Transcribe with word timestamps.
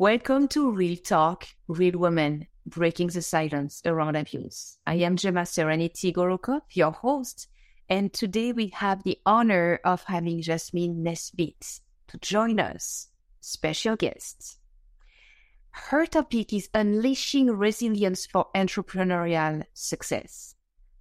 Welcome 0.00 0.48
to 0.48 0.70
Real 0.70 0.96
Talk, 0.96 1.46
Real 1.68 1.98
Women, 1.98 2.46
Breaking 2.64 3.08
the 3.08 3.20
Silence 3.20 3.82
Around 3.84 4.16
Abuse. 4.16 4.78
I 4.86 4.94
am 4.94 5.16
Gemma 5.16 5.44
Serenity 5.44 6.10
Gorokov, 6.10 6.62
your 6.70 6.92
host, 6.92 7.48
and 7.86 8.10
today 8.10 8.52
we 8.52 8.68
have 8.68 9.02
the 9.02 9.18
honor 9.26 9.78
of 9.84 10.04
having 10.04 10.40
Jasmin 10.40 11.02
Nesbit 11.02 11.82
to 12.08 12.16
join 12.16 12.58
us, 12.58 13.08
special 13.42 13.94
guest. 13.94 14.56
Her 15.68 16.06
topic 16.06 16.54
is 16.54 16.70
unleashing 16.72 17.50
resilience 17.50 18.24
for 18.24 18.46
entrepreneurial 18.56 19.64
success. 19.74 20.54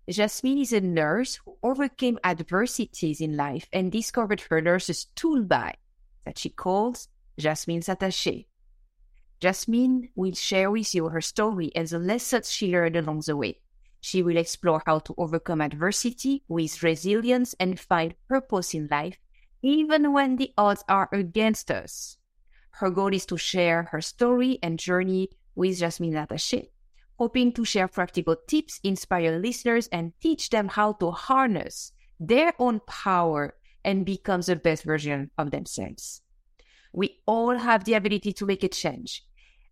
Jasmin 0.09 0.57
is 0.57 0.73
a 0.73 0.81
nurse 0.81 1.35
who 1.45 1.55
overcame 1.63 2.19
adversities 2.25 3.21
in 3.21 3.37
life 3.37 3.69
and 3.71 3.93
discovered 3.93 4.41
her 4.49 4.59
nurse's 4.59 5.05
toolbox 5.15 5.77
that 6.25 6.37
she 6.37 6.49
calls 6.49 7.07
Jasmin's 7.37 7.87
Attaché. 7.87 8.47
Jasmin 9.39 10.09
will 10.15 10.33
share 10.33 10.69
with 10.69 10.93
you 10.93 11.07
her 11.07 11.21
story 11.21 11.71
and 11.73 11.87
the 11.87 11.99
lessons 11.99 12.51
she 12.51 12.71
learned 12.71 12.97
along 12.97 13.21
the 13.25 13.37
way. 13.37 13.59
She 14.01 14.21
will 14.21 14.37
explore 14.37 14.83
how 14.85 14.99
to 14.99 15.15
overcome 15.17 15.61
adversity 15.61 16.43
with 16.47 16.83
resilience 16.83 17.55
and 17.59 17.79
find 17.79 18.15
purpose 18.27 18.73
in 18.73 18.87
life, 18.91 19.17
even 19.61 20.11
when 20.11 20.35
the 20.35 20.51
odds 20.57 20.83
are 20.89 21.09
against 21.13 21.71
us. 21.71 22.17
Her 22.71 22.89
goal 22.89 23.13
is 23.13 23.25
to 23.27 23.37
share 23.37 23.83
her 23.91 24.01
story 24.01 24.59
and 24.61 24.77
journey 24.77 25.29
with 25.55 25.79
Jasmin 25.79 26.13
Attaché, 26.13 26.69
hoping 27.17 27.51
to 27.53 27.65
share 27.65 27.87
practical 27.87 28.35
tips, 28.47 28.79
inspire 28.83 29.37
listeners, 29.37 29.87
and 29.87 30.13
teach 30.21 30.49
them 30.49 30.67
how 30.67 30.93
to 30.93 31.11
harness 31.11 31.91
their 32.19 32.53
own 32.59 32.81
power 32.87 33.55
and 33.83 34.05
become 34.05 34.41
the 34.41 34.55
best 34.55 34.83
version 34.83 35.31
of 35.37 35.51
themselves. 35.51 36.21
We 36.91 37.21
all 37.25 37.57
have 37.57 37.85
the 37.85 37.93
ability 37.93 38.33
to 38.33 38.45
make 38.45 38.63
a 38.63 38.69
change. 38.69 39.23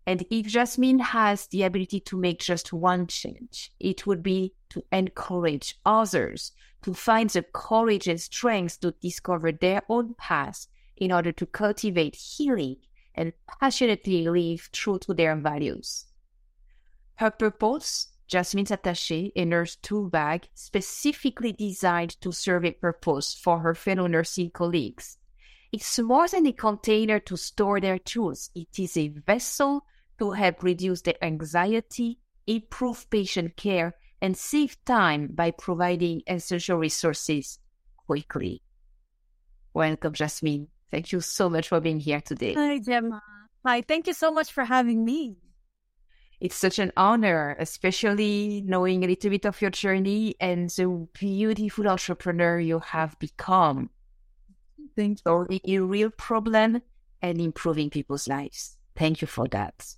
And 0.07 0.25
if 0.31 0.47
Jasmin 0.47 0.99
has 0.99 1.47
the 1.47 1.63
ability 1.63 1.99
to 1.99 2.17
make 2.17 2.39
just 2.39 2.71
one 2.71 3.07
change, 3.07 3.73
it 3.77 4.07
would 4.07 4.23
be 4.23 4.53
to 4.69 4.81
encourage 4.89 5.75
others 5.85 6.53
to 6.83 6.93
find 6.93 7.29
the 7.29 7.43
courage 7.43 8.07
and 8.07 8.19
strength 8.19 8.79
to 8.79 8.91
discover 9.01 9.51
their 9.51 9.81
own 9.89 10.13
path 10.17 10.67
in 10.95 11.11
order 11.11 11.33
to 11.33 11.45
cultivate 11.45 12.15
healing 12.15 12.77
and 13.15 13.33
passionately 13.59 14.25
live 14.29 14.69
true 14.71 14.97
to 14.99 15.13
their 15.13 15.35
values. 15.35 16.05
Her 17.15 17.31
purpose, 17.31 18.07
Jasmin's 18.29 18.71
attaché, 18.71 19.33
a 19.35 19.43
nurse 19.43 19.75
tool 19.75 20.09
bag 20.09 20.47
specifically 20.53 21.51
designed 21.51 22.21
to 22.21 22.31
serve 22.31 22.63
a 22.63 22.71
purpose 22.71 23.33
for 23.33 23.59
her 23.59 23.75
fellow 23.75 24.07
nursing 24.07 24.51
colleagues. 24.51 25.17
It's 25.73 25.99
more 25.99 26.29
than 26.29 26.47
a 26.47 26.53
container 26.53 27.19
to 27.19 27.35
store 27.35 27.81
their 27.81 27.99
tools. 27.99 28.51
It 28.55 28.79
is 28.79 28.95
a 28.95 29.09
vessel 29.09 29.83
to 30.19 30.31
help 30.31 30.63
reduce 30.63 31.01
their 31.01 31.21
anxiety, 31.21 32.19
improve 32.45 33.09
patient 33.09 33.55
care, 33.55 33.93
and 34.21 34.35
save 34.35 34.83
time 34.85 35.27
by 35.33 35.51
providing 35.51 36.21
essential 36.27 36.77
resources 36.77 37.59
quickly. 38.05 38.61
Welcome, 39.73 40.13
Jasmin. 40.13 40.67
Thank 40.89 41.11
you 41.11 41.21
so 41.21 41.49
much 41.49 41.67
for 41.67 41.79
being 41.79 41.99
here 41.99 42.21
today. 42.21 42.53
Hi, 42.53 42.79
Gemma. 42.79 43.21
Hi, 43.65 43.81
thank 43.81 44.07
you 44.07 44.13
so 44.13 44.31
much 44.31 44.51
for 44.51 44.63
having 44.63 45.03
me. 45.03 45.37
It's 46.39 46.55
such 46.55 46.79
an 46.79 46.91
honor, 46.95 47.55
especially 47.59 48.63
knowing 48.65 49.03
a 49.03 49.07
little 49.07 49.29
bit 49.31 49.45
of 49.45 49.61
your 49.61 49.71
journey 49.71 50.35
and 50.39 50.69
the 50.69 51.07
beautiful 51.13 51.87
entrepreneur 51.87 52.59
you 52.59 52.79
have 52.79 53.17
become. 53.19 53.89
Thank 54.95 55.19
you. 55.19 55.23
Solving 55.25 55.61
a 55.65 55.79
real 55.79 56.11
problem 56.11 56.81
and 57.21 57.41
improving 57.41 57.89
people's 57.89 58.27
lives. 58.27 58.77
Thank 58.95 59.21
you 59.21 59.27
for 59.27 59.47
that. 59.49 59.95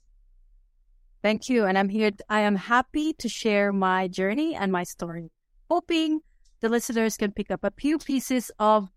Thank 1.22 1.50
you. 1.50 1.66
And 1.66 1.78
I'm 1.78 1.90
here. 1.90 2.12
I 2.30 2.42
am 2.42 2.56
happy 2.56 3.14
to 3.14 3.28
share 3.28 3.74
my 3.74 4.08
journey 4.08 4.56
and 4.56 4.72
my 4.72 4.84
story, 4.84 5.32
hoping 5.70 6.22
the 6.62 6.70
listeners 6.70 7.18
can 7.18 7.32
pick 7.32 7.52
up 7.52 7.64
a 7.64 7.72
few 7.72 7.98
pieces 7.98 8.52
of 8.60 8.90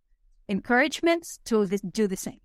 encouragement 0.48 1.26
to 1.46 1.66
do 1.66 2.06
the 2.06 2.16
same. 2.16 2.40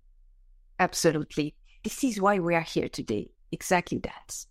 Absolutely. 0.78 1.54
This 1.84 2.02
is 2.04 2.20
why 2.20 2.38
we 2.38 2.54
are 2.54 2.60
here 2.60 2.88
today. 2.88 3.30
Exactly 3.52 3.98
that. 3.98 4.46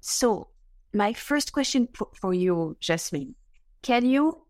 So, 0.00 0.48
my 0.94 1.12
first 1.12 1.52
question 1.52 1.88
for 2.14 2.32
you, 2.32 2.76
Jasmin, 2.80 3.34
can 3.82 4.06
you 4.06 4.42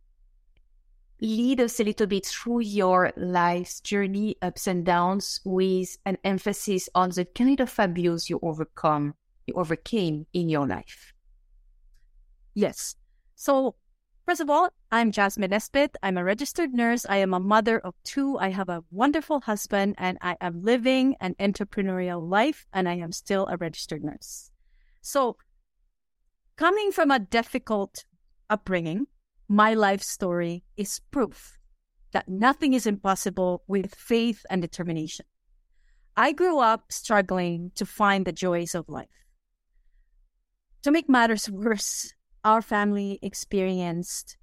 lead 1.20 1.60
us 1.60 1.80
a 1.80 1.84
little 1.84 2.06
bit 2.06 2.26
through 2.26 2.60
your 2.60 3.12
life's 3.16 3.80
journey, 3.80 4.36
ups 4.40 4.68
and 4.68 4.84
downs, 4.84 5.40
with 5.44 5.96
an 6.06 6.16
emphasis 6.22 6.88
on 6.94 7.10
the 7.10 7.24
kind 7.24 7.60
of 7.60 7.74
abuse 7.78 8.30
you 8.30 8.38
overcome 8.42 9.14
you 9.48 9.54
overcame 9.54 10.26
in 10.32 10.48
your 10.48 10.66
life? 10.66 11.12
Yes. 12.54 12.94
So, 13.34 13.76
first 14.26 14.40
of 14.40 14.50
all, 14.50 14.68
I'm 14.90 15.10
Jasmin 15.10 15.50
Nesbit. 15.50 15.96
I'm 16.02 16.18
a 16.18 16.24
registered 16.24 16.72
nurse. 16.72 17.06
I 17.08 17.16
am 17.16 17.32
a 17.32 17.40
mother 17.40 17.78
of 17.78 17.94
two. 18.04 18.38
I 18.38 18.50
have 18.50 18.68
a 18.68 18.84
wonderful 18.90 19.40
husband, 19.40 19.94
and 19.98 20.18
I 20.20 20.36
am 20.40 20.62
living 20.62 21.16
an 21.20 21.34
entrepreneurial 21.40 22.28
life, 22.28 22.66
and 22.72 22.88
I 22.88 22.94
am 22.94 23.12
still 23.12 23.46
a 23.46 23.56
registered 23.56 24.04
nurse. 24.04 24.50
So, 25.00 25.36
coming 26.56 26.92
from 26.92 27.10
a 27.10 27.18
difficult 27.18 28.04
upbringing, 28.50 29.06
my 29.48 29.74
life 29.74 30.02
story 30.02 30.64
is 30.76 31.00
proof 31.10 31.58
that 32.12 32.28
nothing 32.28 32.74
is 32.74 32.86
impossible 32.86 33.62
with 33.66 33.94
faith 33.94 34.44
and 34.50 34.62
determination. 34.62 35.26
I 36.16 36.32
grew 36.32 36.58
up 36.58 36.90
struggling 36.90 37.70
to 37.76 37.86
find 37.86 38.26
the 38.26 38.32
joys 38.32 38.74
of 38.74 38.88
life. 38.88 39.06
To 40.82 40.90
make 40.90 41.08
matters 41.08 41.50
worse, 41.50 42.14
our 42.44 42.62
family 42.62 43.18
experienced 43.20 44.36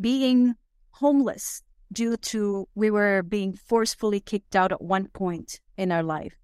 being 0.00 0.54
homeless 0.92 1.62
due 1.92 2.16
to 2.16 2.68
we 2.74 2.90
were 2.90 3.22
being 3.22 3.54
forcefully 3.54 4.20
kicked 4.20 4.56
out 4.56 4.72
at 4.72 4.82
one 4.82 5.08
point 5.08 5.60
in 5.76 5.92
our 5.92 6.02
life. 6.02 6.34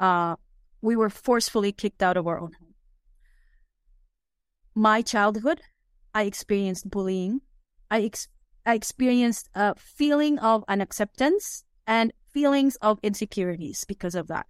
Uh, 0.00 0.36
we 0.80 0.96
were 0.96 1.10
forcefully 1.10 1.72
kicked 1.72 2.02
out 2.02 2.16
of 2.16 2.26
our 2.26 2.38
own 2.38 2.52
home. 2.52 2.74
My 4.74 5.02
childhood, 5.02 5.60
I 6.14 6.22
experienced 6.22 6.88
bullying. 6.88 7.40
I, 7.90 8.02
ex- 8.02 8.28
I 8.64 8.74
experienced 8.74 9.48
a 9.54 9.74
feeling 9.76 10.38
of 10.38 10.64
unacceptance 10.68 11.64
and 11.86 12.12
feelings 12.32 12.76
of 12.76 13.00
insecurities 13.02 13.84
because 13.84 14.14
of 14.14 14.28
that. 14.28 14.46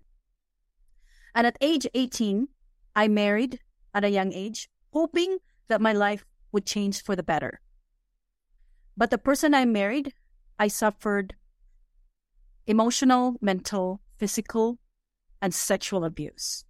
And 1.34 1.46
at 1.46 1.56
age 1.60 1.86
18, 1.94 2.48
I 2.94 3.08
married 3.08 3.60
at 3.94 4.04
a 4.04 4.10
young 4.10 4.32
age, 4.32 4.68
hoping 4.92 5.38
that 5.68 5.80
my 5.80 5.92
life 5.92 6.24
would 6.52 6.66
change 6.66 7.02
for 7.02 7.14
the 7.16 7.22
better. 7.22 7.60
But 8.96 9.10
the 9.10 9.18
person 9.18 9.54
I 9.54 9.64
married, 9.64 10.12
I 10.58 10.68
suffered 10.68 11.34
emotional, 12.66 13.36
mental, 13.40 14.00
physical, 14.16 14.78
and 15.40 15.54
sexual 15.54 16.04
abuse. 16.04 16.64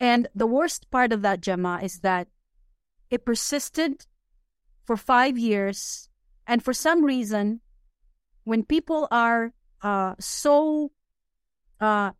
And 0.00 0.28
the 0.34 0.46
worst 0.46 0.90
part 0.90 1.12
of 1.12 1.22
that, 1.22 1.40
Gemma, 1.40 1.80
is 1.82 2.00
that 2.00 2.28
it 3.10 3.24
persisted 3.24 4.06
for 4.84 4.96
five 4.96 5.38
years. 5.38 6.08
And 6.46 6.62
for 6.62 6.72
some 6.72 7.04
reason, 7.04 7.60
when 8.44 8.64
people 8.64 9.08
are 9.10 9.52
uh, 9.82 10.14
so 10.18 10.92
uh, 11.80 12.12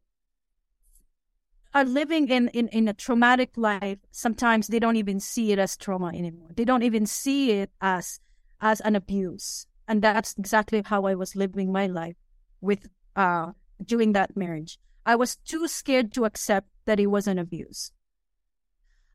are 1.76 1.84
living 1.84 2.28
in, 2.28 2.48
in, 2.48 2.68
in 2.68 2.88
a 2.88 2.94
traumatic 2.94 3.50
life, 3.56 3.98
sometimes 4.10 4.68
they 4.68 4.78
don't 4.78 4.96
even 4.96 5.20
see 5.20 5.52
it 5.52 5.58
as 5.58 5.76
trauma 5.76 6.08
anymore. 6.08 6.48
They 6.56 6.64
don't 6.64 6.82
even 6.82 7.04
see 7.04 7.50
it 7.52 7.70
as 7.82 8.18
as 8.62 8.80
an 8.80 8.96
abuse. 8.96 9.66
And 9.86 10.00
that's 10.00 10.34
exactly 10.38 10.82
how 10.82 11.04
I 11.04 11.14
was 11.14 11.36
living 11.36 11.70
my 11.70 11.86
life 11.86 12.16
with 12.62 12.88
uh 13.14 13.52
during 13.84 14.14
that 14.14 14.34
marriage. 14.34 14.78
I 15.04 15.16
was 15.16 15.36
too 15.36 15.68
scared 15.68 16.14
to 16.14 16.24
accept 16.24 16.68
that 16.86 16.98
it 16.98 17.08
was 17.08 17.26
an 17.26 17.38
abuse. 17.38 17.92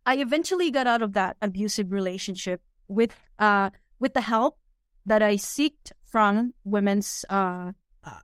I 0.05 0.17
eventually 0.17 0.69
got 0.69 0.85
out 0.85 1.01
of 1.01 1.13
that 1.13 1.37
abusive 1.41 1.91
relationship 1.91 2.61
with 2.87 3.15
uh 3.39 3.71
with 3.99 4.13
the 4.13 4.21
help 4.21 4.59
that 5.07 5.23
I 5.23 5.33
seeked 5.35 5.93
from 6.05 6.53
women's 6.63 7.25
uh, 7.27 7.71
uh 8.03 8.21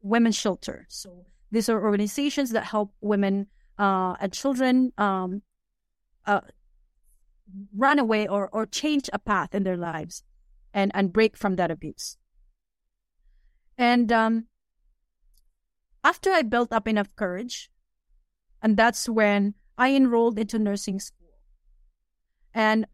women's 0.00 0.36
shelter. 0.36 0.86
So 0.88 1.26
these 1.50 1.68
are 1.68 1.84
organizations 1.84 2.52
that 2.52 2.64
help 2.64 2.94
women 3.02 3.48
and 3.78 4.32
children 4.32 4.92
um, 4.98 5.42
uh, 6.26 6.40
run 7.74 7.98
away 7.98 8.26
or, 8.26 8.48
or 8.52 8.66
change 8.66 9.08
a 9.12 9.18
path 9.18 9.54
in 9.54 9.62
their 9.62 9.76
lives 9.76 10.22
and, 10.72 10.90
and 10.94 11.12
break 11.12 11.36
from 11.36 11.56
that 11.56 11.70
abuse. 11.70 12.16
And 13.78 14.10
um, 14.10 14.46
after 16.02 16.30
I 16.30 16.42
built 16.42 16.72
up 16.72 16.88
enough 16.88 17.14
courage, 17.16 17.70
and 18.62 18.76
that's 18.76 19.08
when 19.08 19.54
I 19.76 19.94
enrolled 19.94 20.38
into 20.38 20.58
nursing 20.58 20.98
school. 20.98 21.28
And 22.54 22.86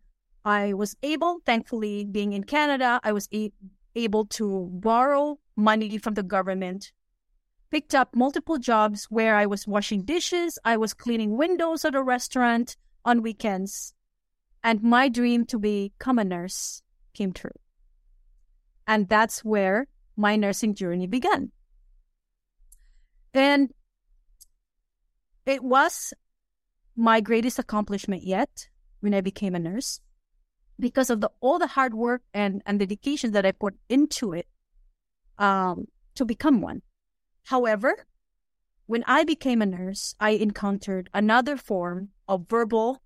I 0.44 0.72
was 0.72 0.96
able, 1.02 1.38
thankfully, 1.46 2.04
being 2.04 2.32
in 2.32 2.44
Canada, 2.44 3.00
I 3.04 3.12
was 3.12 3.28
a- 3.32 3.52
able 3.94 4.26
to 4.26 4.68
borrow 4.72 5.38
money 5.54 5.98
from 5.98 6.14
the 6.14 6.24
government 6.24 6.92
picked 7.72 7.94
up 7.94 8.14
multiple 8.14 8.58
jobs 8.58 9.06
where 9.06 9.34
I 9.34 9.46
was 9.46 9.66
washing 9.66 10.02
dishes, 10.02 10.58
I 10.62 10.76
was 10.76 10.92
cleaning 10.92 11.38
windows 11.38 11.86
at 11.86 11.94
a 11.94 12.02
restaurant 12.02 12.76
on 13.02 13.22
weekends, 13.22 13.94
and 14.62 14.82
my 14.82 15.08
dream 15.08 15.46
to 15.46 15.58
become 15.58 16.18
a 16.18 16.24
nurse 16.24 16.82
came 17.14 17.32
true. 17.32 17.58
And 18.86 19.08
that's 19.08 19.42
where 19.42 19.86
my 20.16 20.36
nursing 20.36 20.74
journey 20.74 21.06
began. 21.06 21.50
And 23.32 23.72
it 25.46 25.64
was 25.64 26.12
my 26.94 27.22
greatest 27.22 27.58
accomplishment 27.58 28.22
yet 28.22 28.68
when 29.00 29.14
I 29.14 29.22
became 29.22 29.54
a 29.54 29.58
nurse 29.58 29.98
because 30.78 31.08
of 31.08 31.22
the 31.22 31.30
all 31.40 31.58
the 31.58 31.68
hard 31.68 31.94
work 31.94 32.20
and, 32.34 32.62
and 32.66 32.78
dedication 32.78 33.32
that 33.32 33.46
I 33.46 33.52
put 33.52 33.74
into 33.88 34.34
it 34.34 34.46
um, 35.38 35.86
to 36.16 36.26
become 36.26 36.60
one. 36.60 36.82
However, 37.44 38.06
when 38.86 39.04
I 39.06 39.24
became 39.24 39.62
a 39.62 39.66
nurse, 39.66 40.14
I 40.20 40.30
encountered 40.30 41.08
another 41.14 41.56
form 41.56 42.10
of 42.28 42.48
verbal, 42.48 43.02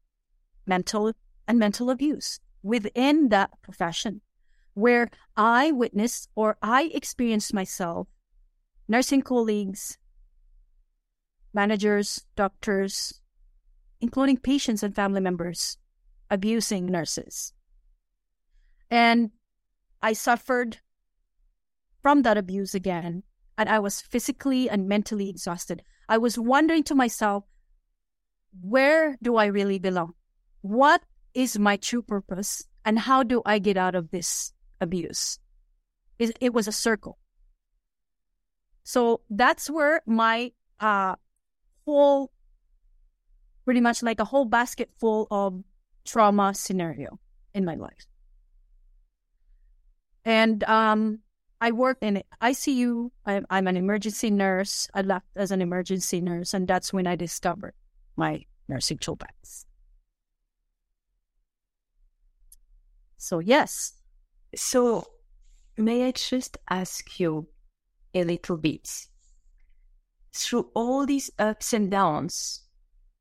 mental, 0.66 1.12
and 1.46 1.58
mental 1.58 1.90
abuse 1.90 2.40
within 2.62 3.28
that 3.28 3.50
profession, 3.62 4.20
where 4.74 5.10
I 5.36 5.70
witnessed 5.72 6.28
or 6.34 6.56
I 6.60 6.90
experienced 6.92 7.54
myself, 7.54 8.08
nursing 8.88 9.22
colleagues, 9.22 9.98
managers, 11.52 12.26
doctors, 12.34 13.20
including 14.00 14.36
patients 14.38 14.82
and 14.82 14.94
family 14.94 15.20
members, 15.20 15.78
abusing 16.30 16.86
nurses. 16.86 17.52
And 18.90 19.30
I 20.02 20.12
suffered 20.12 20.78
from 22.02 22.22
that 22.22 22.36
abuse 22.36 22.74
again 22.74 23.22
and 23.58 23.68
I 23.68 23.78
was 23.78 24.00
physically 24.00 24.68
and 24.68 24.88
mentally 24.88 25.28
exhausted. 25.28 25.82
I 26.08 26.18
was 26.18 26.38
wondering 26.38 26.82
to 26.84 26.94
myself, 26.94 27.44
where 28.60 29.16
do 29.22 29.36
I 29.36 29.46
really 29.46 29.78
belong? 29.78 30.14
What 30.62 31.02
is 31.34 31.58
my 31.58 31.76
true 31.76 32.02
purpose? 32.02 32.66
And 32.84 32.98
how 32.98 33.22
do 33.22 33.42
I 33.44 33.58
get 33.58 33.76
out 33.76 33.94
of 33.94 34.10
this 34.10 34.52
abuse? 34.80 35.38
It, 36.18 36.36
it 36.40 36.52
was 36.54 36.68
a 36.68 36.72
circle. 36.72 37.18
So 38.84 39.20
that's 39.28 39.68
where 39.68 40.02
my 40.06 40.52
uh, 40.78 41.16
whole, 41.84 42.30
pretty 43.64 43.80
much 43.80 44.02
like 44.02 44.20
a 44.20 44.24
whole 44.24 44.44
basket 44.44 44.90
full 45.00 45.26
of 45.30 45.64
trauma 46.04 46.54
scenario 46.54 47.18
in 47.52 47.64
my 47.64 47.74
life. 47.74 48.06
And 50.24 50.62
um, 50.64 51.20
I 51.60 51.72
worked 51.72 52.02
in 52.02 52.22
ICU. 52.42 53.10
I'm, 53.24 53.46
I'm 53.48 53.66
an 53.66 53.76
emergency 53.76 54.30
nurse. 54.30 54.88
I 54.94 55.02
left 55.02 55.26
as 55.36 55.50
an 55.50 55.62
emergency 55.62 56.20
nurse, 56.20 56.52
and 56.52 56.68
that's 56.68 56.92
when 56.92 57.06
I 57.06 57.16
discovered 57.16 57.74
my 58.16 58.44
nursing 58.68 58.98
toolbox. 58.98 59.66
So, 63.16 63.38
yes. 63.38 63.94
So, 64.54 65.04
may 65.76 66.06
I 66.06 66.12
just 66.12 66.58
ask 66.68 67.18
you 67.18 67.48
a 68.14 68.24
little 68.24 68.56
bit? 68.56 69.06
Through 70.34 70.70
all 70.74 71.06
these 71.06 71.30
ups 71.38 71.72
and 71.72 71.90
downs, 71.90 72.64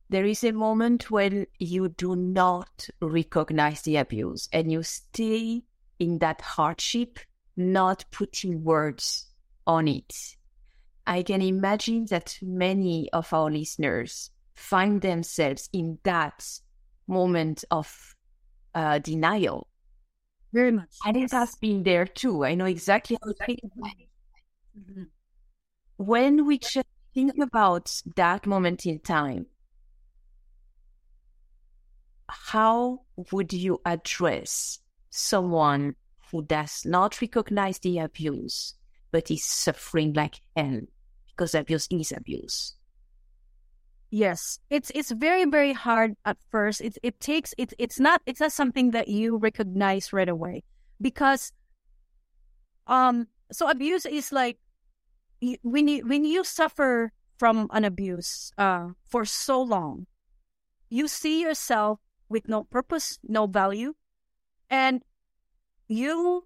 there 0.10 0.26
is 0.26 0.44
a 0.44 0.52
moment 0.52 1.10
when 1.10 1.48
you 1.58 1.90
do 1.90 2.16
not 2.16 2.90
recognize 3.02 3.82
the 3.84 3.96
abuse 3.96 4.50
and 4.52 4.72
you 4.72 4.84
stay 4.84 5.64
in 5.98 6.20
that 6.20 6.42
hardship 6.42 7.20
not 7.57 8.06
putting 8.12 8.63
words 8.63 9.28
on 9.66 9.88
it. 9.88 10.13
I 11.07 11.24
can 11.24 11.42
imagine 11.42 12.06
that 12.10 12.38
many 12.42 13.10
of 13.13 13.31
our 13.34 13.50
listeners 13.50 14.31
find 14.56 15.02
themselves 15.02 15.69
in 15.72 16.00
that 16.04 16.48
moment 17.07 17.63
of 17.69 18.16
uh, 18.74 19.00
denial. 19.00 19.68
Very 20.52 20.72
much. 20.72 20.96
And 21.06 21.18
it 21.18 21.31
has 21.31 21.56
been 21.56 21.84
there 21.84 22.06
too. 22.06 22.46
I 22.46 22.56
know 22.56 22.66
exactly 22.66 23.18
how 23.24 23.31
to 23.31 23.54
mm-hmm. 23.54 25.04
When 25.98 26.46
we 26.46 26.58
just 26.58 26.88
think 27.13 27.34
about 27.42 28.01
that 28.16 28.46
moment 28.46 28.86
in 28.86 29.00
time, 29.00 29.46
how 32.28 33.01
would 33.31 33.54
you 33.54 33.80
address 33.86 34.80
someone 35.10 35.96
who 36.31 36.44
does 36.44 36.83
not 36.86 37.22
recognize 37.22 37.80
the 37.80 38.00
abuse, 38.00 38.75
but 39.12 39.31
is 39.31 39.44
suffering 39.44 40.13
like 40.13 40.42
hell 40.56 40.81
because 41.27 41.56
abuse 41.56 41.88
is 41.92 42.12
abuse. 42.12 42.75
Yes, 44.12 44.60
it's 44.69 44.92
it's 44.95 45.12
very 45.12 45.45
very 45.45 45.74
hard 45.74 46.16
at 46.25 46.38
first. 46.50 46.80
It 46.80 46.98
it 47.04 47.19
takes 47.19 47.54
it 47.57 47.74
it's 47.77 48.00
not 48.00 48.22
it's 48.25 48.39
not 48.39 48.51
something 48.51 48.92
that 48.92 49.07
you 49.07 49.38
recognize 49.38 50.13
right 50.13 50.30
away 50.30 50.63
because 51.01 51.51
um 52.88 53.27
so 53.51 53.69
abuse 53.69 54.06
is 54.06 54.31
like 54.31 54.57
when 55.63 55.88
you 55.88 56.06
when 56.07 56.24
you 56.24 56.44
suffer 56.44 57.12
from 57.38 57.68
an 57.72 57.83
abuse 57.83 58.54
uh 58.57 58.89
for 59.04 59.25
so 59.25 59.62
long, 59.62 60.07
you 60.89 61.07
see 61.07 61.42
yourself 61.42 62.00
with 62.30 62.48
no 62.48 62.63
purpose, 62.63 63.19
no 63.27 63.48
value, 63.48 63.94
and 64.69 65.04
you 65.88 66.46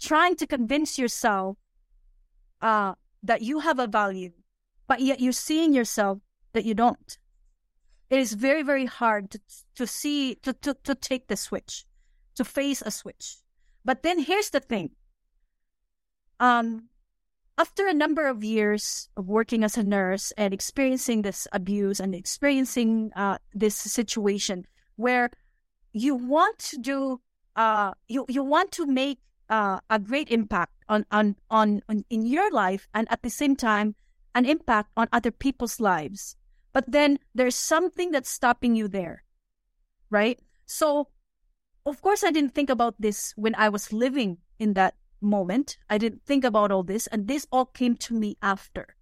trying 0.00 0.36
to 0.36 0.46
convince 0.46 0.98
yourself 0.98 1.56
uh, 2.62 2.94
that 3.22 3.42
you 3.42 3.60
have 3.60 3.78
a 3.78 3.86
value, 3.86 4.32
but 4.86 5.00
yet 5.00 5.20
you're 5.20 5.32
seeing 5.32 5.72
yourself 5.72 6.18
that 6.52 6.64
you 6.64 6.74
don't. 6.74 7.18
It 8.10 8.18
is 8.18 8.32
very, 8.32 8.62
very 8.62 8.86
hard 8.86 9.30
to, 9.32 9.40
to 9.74 9.86
see, 9.86 10.36
to, 10.36 10.52
to, 10.54 10.76
to 10.84 10.94
take 10.94 11.28
the 11.28 11.36
switch, 11.36 11.84
to 12.36 12.44
face 12.44 12.82
a 12.84 12.90
switch. 12.90 13.36
But 13.84 14.02
then 14.02 14.20
here's 14.20 14.50
the 14.50 14.60
thing. 14.60 14.90
Um, 16.40 16.88
after 17.58 17.88
a 17.88 17.94
number 17.94 18.28
of 18.28 18.44
years 18.44 19.08
of 19.16 19.28
working 19.28 19.64
as 19.64 19.76
a 19.76 19.82
nurse 19.82 20.32
and 20.38 20.54
experiencing 20.54 21.22
this 21.22 21.48
abuse 21.52 21.98
and 21.98 22.14
experiencing 22.14 23.10
uh, 23.16 23.38
this 23.52 23.74
situation 23.74 24.64
where 24.94 25.30
you 25.92 26.14
want 26.14 26.58
to 26.58 26.78
do 26.78 27.20
uh, 27.58 27.92
you 28.06 28.24
you 28.28 28.42
want 28.42 28.70
to 28.70 28.86
make 28.86 29.18
uh, 29.50 29.80
a 29.90 29.98
great 29.98 30.30
impact 30.30 30.72
on, 30.88 31.04
on 31.10 31.34
on 31.50 31.82
on 31.88 32.04
in 32.08 32.24
your 32.24 32.50
life 32.52 32.88
and 32.94 33.10
at 33.10 33.22
the 33.22 33.28
same 33.28 33.56
time 33.56 33.96
an 34.34 34.46
impact 34.46 34.90
on 34.96 35.08
other 35.12 35.32
people's 35.32 35.80
lives. 35.80 36.36
But 36.72 36.84
then 36.86 37.18
there's 37.34 37.56
something 37.56 38.12
that's 38.12 38.30
stopping 38.30 38.76
you 38.76 38.86
there, 38.86 39.24
right? 40.10 40.38
So, 40.66 41.08
of 41.84 42.00
course, 42.00 42.22
I 42.22 42.30
didn't 42.30 42.54
think 42.54 42.70
about 42.70 42.94
this 43.00 43.32
when 43.34 43.54
I 43.56 43.68
was 43.68 43.92
living 43.92 44.38
in 44.60 44.74
that 44.74 44.94
moment. 45.20 45.78
I 45.90 45.98
didn't 45.98 46.22
think 46.24 46.44
about 46.44 46.70
all 46.70 46.84
this, 46.84 47.08
and 47.08 47.26
this 47.26 47.46
all 47.50 47.66
came 47.66 47.96
to 48.06 48.14
me 48.14 48.36
after. 48.40 48.94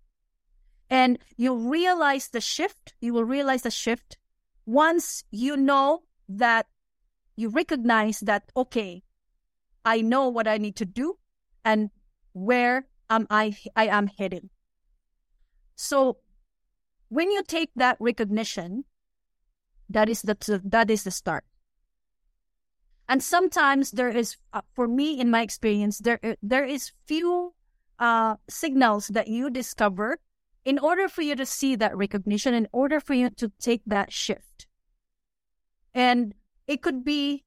And 0.89 1.19
you'll 1.37 1.69
realize 1.69 2.29
the 2.29 2.41
shift. 2.41 2.95
You 3.01 3.13
will 3.13 3.25
realize 3.25 3.63
the 3.63 3.71
shift 3.71 4.17
once 4.65 5.25
you 5.31 5.57
know 5.57 6.05
that 6.29 6.67
you 7.37 7.51
recognize 7.51 8.21
that, 8.21 8.51
okay, 8.57 9.03
I 9.85 10.01
know 10.01 10.29
what 10.29 10.49
I 10.49 10.59
need 10.59 10.77
to 10.77 10.85
do 10.85 11.19
and 11.65 11.91
where 12.33 12.87
am 13.09 13.27
I, 13.31 13.57
I 13.77 13.87
am 13.87 14.09
heading. 14.09 14.51
So 15.77 16.19
when 17.09 17.31
you 17.31 17.43
take 17.45 17.71
that 17.77 17.97
recognition, 18.01 18.85
that 19.89 20.09
is 20.09 20.23
the, 20.23 20.61
that 20.65 20.91
is 20.91 21.05
the 21.05 21.11
start. 21.11 21.45
And 23.09 23.23
sometimes 23.23 23.93
there 23.93 24.09
is, 24.09 24.37
uh, 24.53 24.63
for 24.75 24.89
me, 24.89 25.21
in 25.21 25.31
my 25.31 25.43
experience, 25.43 25.99
there, 25.99 26.19
there 26.43 26.65
is 26.65 26.91
few 27.07 27.55
uh, 28.01 28.37
signals 28.49 29.09
that 29.09 29.29
you 29.29 29.49
discover 29.51 30.19
in 30.65 30.81
order 30.81 31.07
for 31.09 31.23
you 31.23 31.37
to 31.37 31.47
see 31.47 31.77
that 31.77 31.97
recognition, 31.97 32.53
in 32.53 32.67
order 32.73 32.99
for 32.99 33.15
you 33.15 33.31
to 33.31 33.53
take 33.61 33.83
that 33.87 34.13
shift. 34.13 34.67
And 35.95 36.35
it 36.67 36.83
could 36.83 37.05
be 37.05 37.45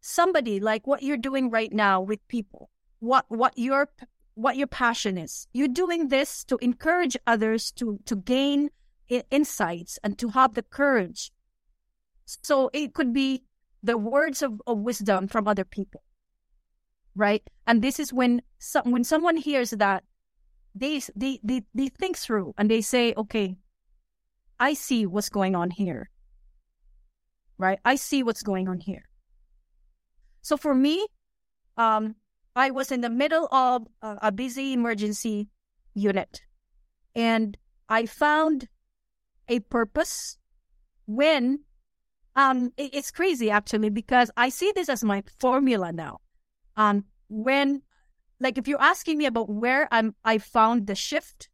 somebody 0.00 0.60
like 0.60 0.86
what 0.86 1.02
you're 1.02 1.16
doing 1.16 1.50
right 1.50 1.72
now 1.72 2.00
with 2.00 2.26
people. 2.28 2.70
What 3.00 3.24
what 3.28 3.56
your 3.56 3.88
what 4.34 4.56
your 4.56 4.66
passion 4.66 5.18
is. 5.18 5.46
You're 5.52 5.68
doing 5.68 6.08
this 6.08 6.44
to 6.44 6.56
encourage 6.58 7.16
others 7.26 7.72
to 7.72 7.98
to 8.06 8.16
gain 8.16 8.70
insights 9.30 9.98
and 10.04 10.18
to 10.18 10.28
have 10.30 10.54
the 10.54 10.62
courage. 10.62 11.32
So 12.24 12.70
it 12.72 12.94
could 12.94 13.12
be 13.12 13.42
the 13.82 13.96
words 13.96 14.42
of, 14.42 14.60
of 14.66 14.78
wisdom 14.78 15.28
from 15.28 15.48
other 15.48 15.64
people, 15.64 16.02
right? 17.14 17.42
And 17.66 17.80
this 17.80 17.98
is 17.98 18.12
when 18.12 18.42
some, 18.58 18.90
when 18.90 19.04
someone 19.04 19.36
hears 19.36 19.70
that, 19.70 20.04
they 20.74 21.00
they 21.16 21.40
they 21.42 21.62
they 21.74 21.88
think 21.88 22.16
through 22.16 22.54
and 22.58 22.70
they 22.70 22.82
say, 22.82 23.14
okay, 23.16 23.56
I 24.60 24.74
see 24.74 25.06
what's 25.06 25.30
going 25.30 25.54
on 25.54 25.70
here 25.70 26.10
right? 27.58 27.78
I 27.84 27.96
see 27.96 28.22
what's 28.22 28.42
going 28.42 28.68
on 28.68 28.80
here. 28.80 29.04
So 30.42 30.56
for 30.56 30.74
me, 30.74 31.06
um, 31.76 32.14
I 32.56 32.70
was 32.70 32.90
in 32.90 33.02
the 33.02 33.10
middle 33.10 33.46
of 33.52 33.86
a, 34.02 34.18
a 34.22 34.32
busy 34.32 34.72
emergency 34.72 35.48
unit. 35.94 36.42
And 37.14 37.56
I 37.88 38.06
found 38.06 38.68
a 39.48 39.60
purpose 39.60 40.38
when 41.06 41.60
um 42.36 42.72
it, 42.76 42.90
it's 42.92 43.10
crazy 43.10 43.50
actually 43.50 43.88
because 43.90 44.30
I 44.36 44.50
see 44.50 44.72
this 44.74 44.88
as 44.88 45.02
my 45.02 45.22
formula 45.40 45.92
now. 45.92 46.18
Um 46.76 47.04
when 47.28 47.82
like 48.40 48.58
if 48.58 48.68
you're 48.68 48.80
asking 48.80 49.18
me 49.18 49.26
about 49.26 49.48
where 49.48 49.88
I'm 49.90 50.14
I 50.24 50.38
found 50.38 50.86
the 50.86 50.94
shift 50.94 51.48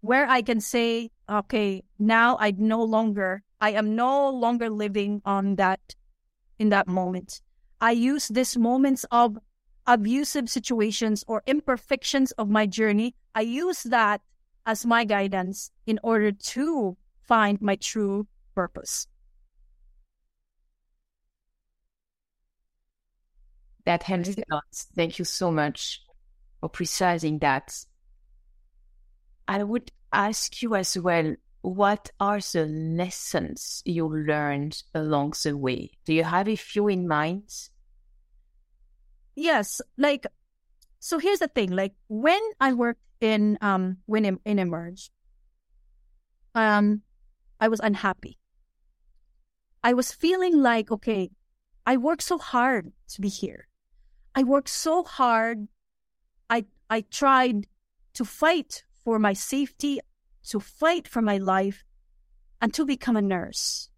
where 0.00 0.28
I 0.28 0.42
can 0.42 0.60
say 0.60 1.10
okay 1.28 1.84
now 1.98 2.36
I 2.38 2.52
no 2.56 2.82
longer 2.82 3.42
I 3.60 3.72
am 3.72 3.96
no 3.96 4.30
longer 4.30 4.70
living 4.70 5.20
on 5.24 5.56
that 5.56 5.94
in 6.58 6.68
that 6.70 6.86
moment. 6.86 7.40
I 7.80 7.92
use 7.92 8.28
these 8.28 8.56
moments 8.56 9.04
of 9.10 9.38
abusive 9.86 10.48
situations 10.50 11.24
or 11.26 11.42
imperfections 11.46 12.32
of 12.32 12.48
my 12.48 12.66
journey. 12.66 13.14
I 13.34 13.42
use 13.42 13.82
that 13.84 14.20
as 14.66 14.84
my 14.84 15.04
guidance 15.04 15.70
in 15.86 15.98
order 16.02 16.32
to 16.32 16.96
find 17.22 17.60
my 17.60 17.76
true 17.76 18.26
purpose. 18.54 19.06
That 23.84 24.02
helps 24.02 24.28
a 24.28 24.42
lot. 24.50 24.64
Thank 24.94 25.18
you 25.18 25.24
so 25.24 25.50
much 25.50 26.02
for 26.60 26.68
precising 26.68 27.38
that. 27.38 27.74
I 29.46 29.62
would 29.62 29.90
ask 30.12 30.60
you 30.60 30.74
as 30.74 30.98
well 30.98 31.34
what 31.68 32.10
are 32.18 32.40
the 32.40 32.66
lessons 32.66 33.82
you 33.84 34.06
learned 34.08 34.82
along 34.94 35.34
the 35.42 35.56
way? 35.56 35.90
Do 36.04 36.14
you 36.14 36.24
have 36.24 36.48
a 36.48 36.56
few 36.56 36.88
in 36.88 37.06
mind? 37.06 37.50
Yes, 39.34 39.80
like 39.96 40.26
so 40.98 41.18
here's 41.18 41.38
the 41.38 41.48
thing, 41.48 41.70
like 41.70 41.94
when 42.08 42.40
I 42.60 42.72
worked 42.72 43.00
in 43.20 43.58
um 43.60 43.98
when 44.06 44.24
in, 44.24 44.40
in 44.44 44.58
Emerge, 44.58 45.10
um 46.54 47.02
I 47.60 47.68
was 47.68 47.80
unhappy. 47.80 48.38
I 49.82 49.92
was 49.94 50.12
feeling 50.12 50.62
like, 50.62 50.90
okay, 50.90 51.30
I 51.86 51.96
worked 51.96 52.22
so 52.22 52.38
hard 52.38 52.92
to 53.08 53.20
be 53.20 53.28
here. 53.28 53.68
I 54.34 54.42
worked 54.42 54.68
so 54.68 55.04
hard. 55.04 55.68
I 56.50 56.66
I 56.90 57.02
tried 57.02 57.66
to 58.14 58.24
fight 58.24 58.82
for 59.04 59.18
my 59.18 59.32
safety 59.32 60.00
to 60.48 60.60
fight 60.60 61.08
for 61.08 61.22
my 61.22 61.38
life 61.38 61.84
and 62.60 62.72
to 62.74 62.84
become 62.84 63.16
a 63.16 63.22
nurse. 63.22 63.90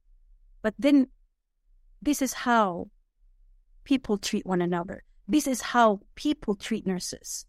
But 0.62 0.74
then 0.78 1.08
this 2.02 2.22
is 2.22 2.32
how 2.32 2.90
people 3.84 4.18
treat 4.18 4.46
one 4.46 4.62
another. 4.62 5.04
This 5.28 5.46
is 5.46 5.60
how 5.60 6.00
people 6.14 6.54
treat 6.54 6.86
nurses. 6.86 7.46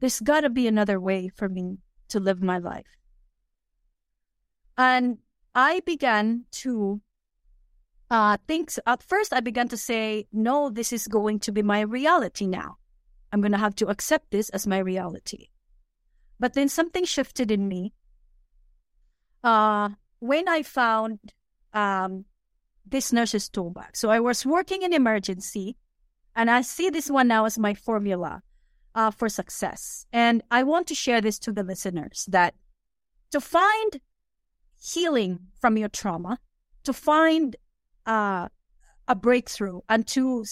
There's 0.00 0.20
got 0.20 0.40
to 0.40 0.50
be 0.50 0.66
another 0.66 0.98
way 0.98 1.28
for 1.28 1.48
me 1.48 1.78
to 2.08 2.20
live 2.20 2.42
my 2.42 2.58
life. 2.58 2.86
And 4.76 5.18
I 5.54 5.80
began 5.80 6.44
to 6.62 7.00
uh, 8.10 8.38
think, 8.48 8.72
at 8.86 9.02
first, 9.02 9.32
I 9.32 9.40
began 9.40 9.68
to 9.68 9.76
say, 9.76 10.26
no, 10.32 10.70
this 10.70 10.92
is 10.92 11.06
going 11.06 11.38
to 11.40 11.52
be 11.52 11.62
my 11.62 11.80
reality 11.82 12.46
now. 12.46 12.78
I'm 13.32 13.40
going 13.40 13.52
to 13.52 13.58
have 13.58 13.76
to 13.76 13.88
accept 13.88 14.30
this 14.30 14.48
as 14.48 14.66
my 14.66 14.78
reality. 14.78 15.48
But 16.40 16.54
then 16.54 16.68
something 16.68 17.04
shifted 17.04 17.50
in 17.50 17.68
me 17.68 17.92
uh, 19.44 19.90
when 20.20 20.48
I 20.48 20.62
found 20.62 21.18
um, 21.74 22.24
this 22.86 23.12
nurse's 23.12 23.48
toolbox. 23.48 24.00
So 24.00 24.10
I 24.10 24.20
was 24.20 24.46
working 24.46 24.82
in 24.82 24.94
emergency, 24.94 25.76
and 26.34 26.50
I 26.50 26.62
see 26.62 26.88
this 26.88 27.10
one 27.10 27.28
now 27.28 27.44
as 27.44 27.58
my 27.58 27.74
formula 27.74 28.42
uh, 28.94 29.10
for 29.10 29.28
success. 29.28 30.06
And 30.12 30.42
I 30.50 30.62
want 30.62 30.86
to 30.88 30.94
share 30.94 31.20
this 31.20 31.38
to 31.40 31.52
the 31.52 31.62
listeners 31.62 32.26
that 32.30 32.54
to 33.30 33.40
find 33.40 34.00
healing 34.82 35.40
from 35.60 35.76
your 35.76 35.90
trauma, 35.90 36.38
to 36.84 36.92
find 36.92 37.54
uh, 38.06 38.48
a 39.10 39.14
breakthrough, 39.16 39.80
and 39.88 40.06
to 40.06 40.44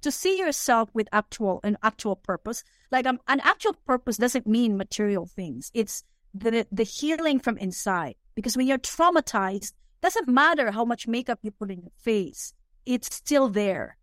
to 0.00 0.10
see 0.10 0.38
yourself 0.38 0.88
with 0.94 1.06
actual 1.12 1.60
an 1.62 1.76
actual 1.82 2.16
purpose. 2.16 2.64
Like 2.90 3.06
um, 3.06 3.20
an 3.28 3.40
actual 3.44 3.74
purpose 3.86 4.16
doesn't 4.16 4.46
mean 4.46 4.78
material 4.78 5.26
things. 5.26 5.70
It's 5.74 6.02
the 6.34 6.66
the 6.72 6.82
healing 6.82 7.38
from 7.38 7.58
inside. 7.58 8.14
Because 8.34 8.56
when 8.56 8.66
you're 8.66 8.78
traumatized, 8.78 9.74
doesn't 10.00 10.28
matter 10.28 10.70
how 10.70 10.84
much 10.84 11.06
makeup 11.06 11.40
you 11.42 11.50
put 11.50 11.70
in 11.70 11.82
your 11.82 11.98
face, 11.98 12.54
it's 12.86 13.14
still 13.14 13.48
there. 13.48 13.98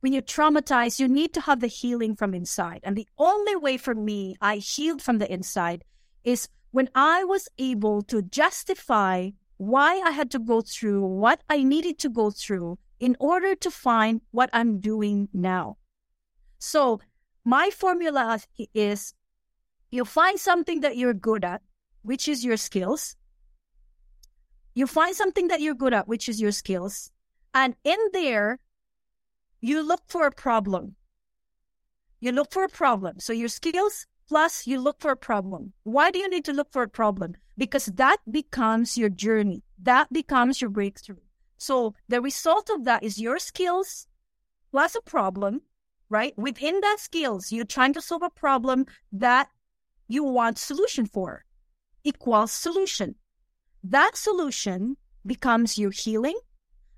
When 0.00 0.12
you're 0.12 0.22
traumatized, 0.22 0.98
you 0.98 1.08
need 1.08 1.34
to 1.34 1.40
have 1.40 1.60
the 1.60 1.66
healing 1.66 2.14
from 2.14 2.32
inside. 2.34 2.80
And 2.82 2.96
the 2.96 3.08
only 3.18 3.56
way 3.56 3.76
for 3.76 3.94
me, 3.94 4.36
I 4.40 4.56
healed 4.56 5.02
from 5.02 5.18
the 5.18 5.30
inside, 5.30 5.84
is 6.24 6.48
when 6.70 6.88
I 6.94 7.24
was 7.24 7.48
able 7.58 8.02
to 8.02 8.22
justify 8.22 9.30
why 9.56 10.00
I 10.00 10.12
had 10.12 10.30
to 10.30 10.38
go 10.38 10.60
through 10.60 11.04
what 11.04 11.42
I 11.50 11.62
needed 11.62 11.98
to 12.00 12.08
go 12.08 12.30
through 12.30 12.78
in 13.00 13.16
order 13.20 13.54
to 13.54 13.70
find 13.70 14.20
what 14.30 14.50
I'm 14.52 14.80
doing 14.80 15.28
now. 15.32 15.76
So, 16.58 17.00
my 17.44 17.70
formula 17.70 18.40
is 18.74 19.14
you 19.90 20.04
find 20.04 20.38
something 20.38 20.80
that 20.80 20.96
you're 20.96 21.14
good 21.14 21.44
at, 21.44 21.62
which 22.02 22.28
is 22.28 22.44
your 22.44 22.56
skills, 22.56 23.16
you 24.78 24.86
find 24.86 25.16
something 25.16 25.48
that 25.48 25.60
you're 25.60 25.74
good 25.74 25.92
at, 25.92 26.06
which 26.06 26.28
is 26.28 26.40
your 26.40 26.52
skills. 26.52 27.10
And 27.52 27.74
in 27.82 27.98
there, 28.12 28.60
you 29.60 29.82
look 29.82 30.02
for 30.06 30.24
a 30.26 30.30
problem. 30.30 30.94
You 32.20 32.30
look 32.30 32.52
for 32.52 32.62
a 32.62 32.68
problem. 32.68 33.18
So 33.18 33.32
your 33.32 33.48
skills 33.48 34.06
plus 34.28 34.68
you 34.68 34.78
look 34.80 35.00
for 35.00 35.10
a 35.10 35.16
problem. 35.16 35.72
Why 35.82 36.12
do 36.12 36.20
you 36.20 36.30
need 36.30 36.44
to 36.44 36.52
look 36.52 36.70
for 36.70 36.82
a 36.82 36.88
problem? 36.88 37.34
Because 37.56 37.86
that 37.86 38.18
becomes 38.30 38.96
your 38.96 39.08
journey. 39.08 39.64
That 39.82 40.12
becomes 40.12 40.60
your 40.60 40.70
breakthrough. 40.70 41.26
So 41.58 41.94
the 42.08 42.20
result 42.20 42.70
of 42.70 42.84
that 42.84 43.02
is 43.02 43.20
your 43.20 43.38
skills 43.38 44.06
plus 44.70 44.94
a 44.94 45.02
problem, 45.02 45.62
right? 46.08 46.36
Within 46.38 46.80
that 46.80 46.96
skills, 46.98 47.52
you're 47.52 47.64
trying 47.64 47.92
to 47.94 48.00
solve 48.00 48.22
a 48.22 48.30
problem 48.30 48.86
that 49.12 49.48
you 50.08 50.24
want 50.24 50.58
solution 50.58 51.04
for 51.04 51.44
equals 52.04 52.52
solution 52.52 53.16
that 53.82 54.16
solution 54.16 54.96
becomes 55.24 55.78
your 55.78 55.90
healing, 55.90 56.38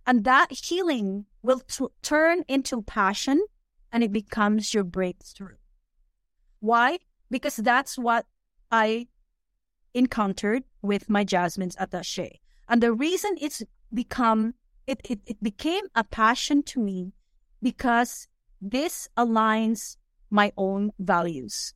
and 0.07 0.25
that 0.25 0.51
healing 0.51 1.27
will 1.43 1.61
t- 1.61 1.87
turn 2.03 2.45
into 2.49 2.83
passion 2.83 3.45
and 3.93 4.03
it 4.03 4.13
becomes 4.13 4.73
your 4.73 4.85
breakthrough. 4.85 5.57
Why? 6.61 6.99
Because 7.31 7.57
that's 7.57 7.99
what 7.99 8.27
I 8.71 9.09
encountered 9.95 10.65
with 10.83 11.09
my 11.09 11.25
Jasmin's 11.25 11.77
attache. 11.79 12.41
And 12.69 12.83
the 12.83 12.93
reason 12.93 13.37
it's 13.41 13.63
become, 13.93 14.55
it, 14.87 15.01
it, 15.05 15.21
it 15.27 15.43
became 15.43 15.85
a 15.95 16.05
passion 16.05 16.63
to 16.65 16.81
me 16.81 17.13
because 17.63 18.29
this 18.61 19.09
aligns 19.17 19.97
my 20.31 20.53
own 20.57 20.93
values. 20.99 21.75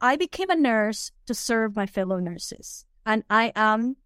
I 0.00 0.16
became 0.16 0.50
a 0.50 0.56
nurse 0.56 1.12
to 1.26 1.34
serve 1.34 1.76
my 1.76 1.86
fellow 1.86 2.18
nurses, 2.18 2.86
and 3.04 3.22
I 3.28 3.52
am 3.54 3.96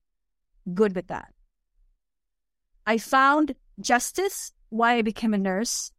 good 0.72 0.94
with 0.94 1.06
that. 1.08 1.32
I 2.86 2.98
found 2.98 3.54
justice 3.80 4.52
why 4.68 4.94
I 4.94 5.02
became 5.02 5.34
a 5.34 5.38
nurse 5.38 5.92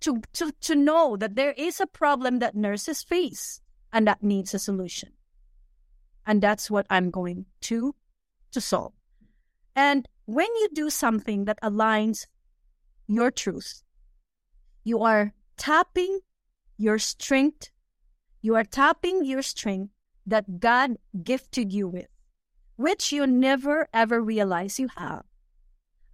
to, 0.00 0.22
to, 0.34 0.52
to 0.62 0.74
know 0.74 1.16
that 1.16 1.36
there 1.36 1.52
is 1.52 1.80
a 1.80 1.86
problem 1.86 2.38
that 2.38 2.54
nurses 2.54 3.02
face 3.02 3.60
and 3.92 4.06
that 4.06 4.22
needs 4.22 4.54
a 4.54 4.58
solution. 4.58 5.10
And 6.26 6.42
that's 6.42 6.70
what 6.70 6.86
I'm 6.90 7.10
going 7.10 7.46
to, 7.62 7.94
to 8.52 8.60
solve. 8.60 8.92
And 9.74 10.08
when 10.26 10.46
you 10.60 10.68
do 10.72 10.90
something 10.90 11.46
that 11.46 11.58
aligns 11.62 12.26
your 13.08 13.30
truth, 13.30 13.82
you 14.84 15.02
are 15.02 15.32
tapping 15.56 16.20
your 16.76 16.98
strength. 16.98 17.70
You 18.42 18.54
are 18.54 18.64
tapping 18.64 19.24
your 19.24 19.42
strength 19.42 19.92
that 20.26 20.60
God 20.60 20.96
gifted 21.22 21.72
you 21.72 21.88
with 21.88 22.06
which 22.76 23.10
you 23.10 23.26
never 23.26 23.88
ever 23.92 24.20
realize 24.20 24.78
you 24.78 24.88
have. 24.96 25.24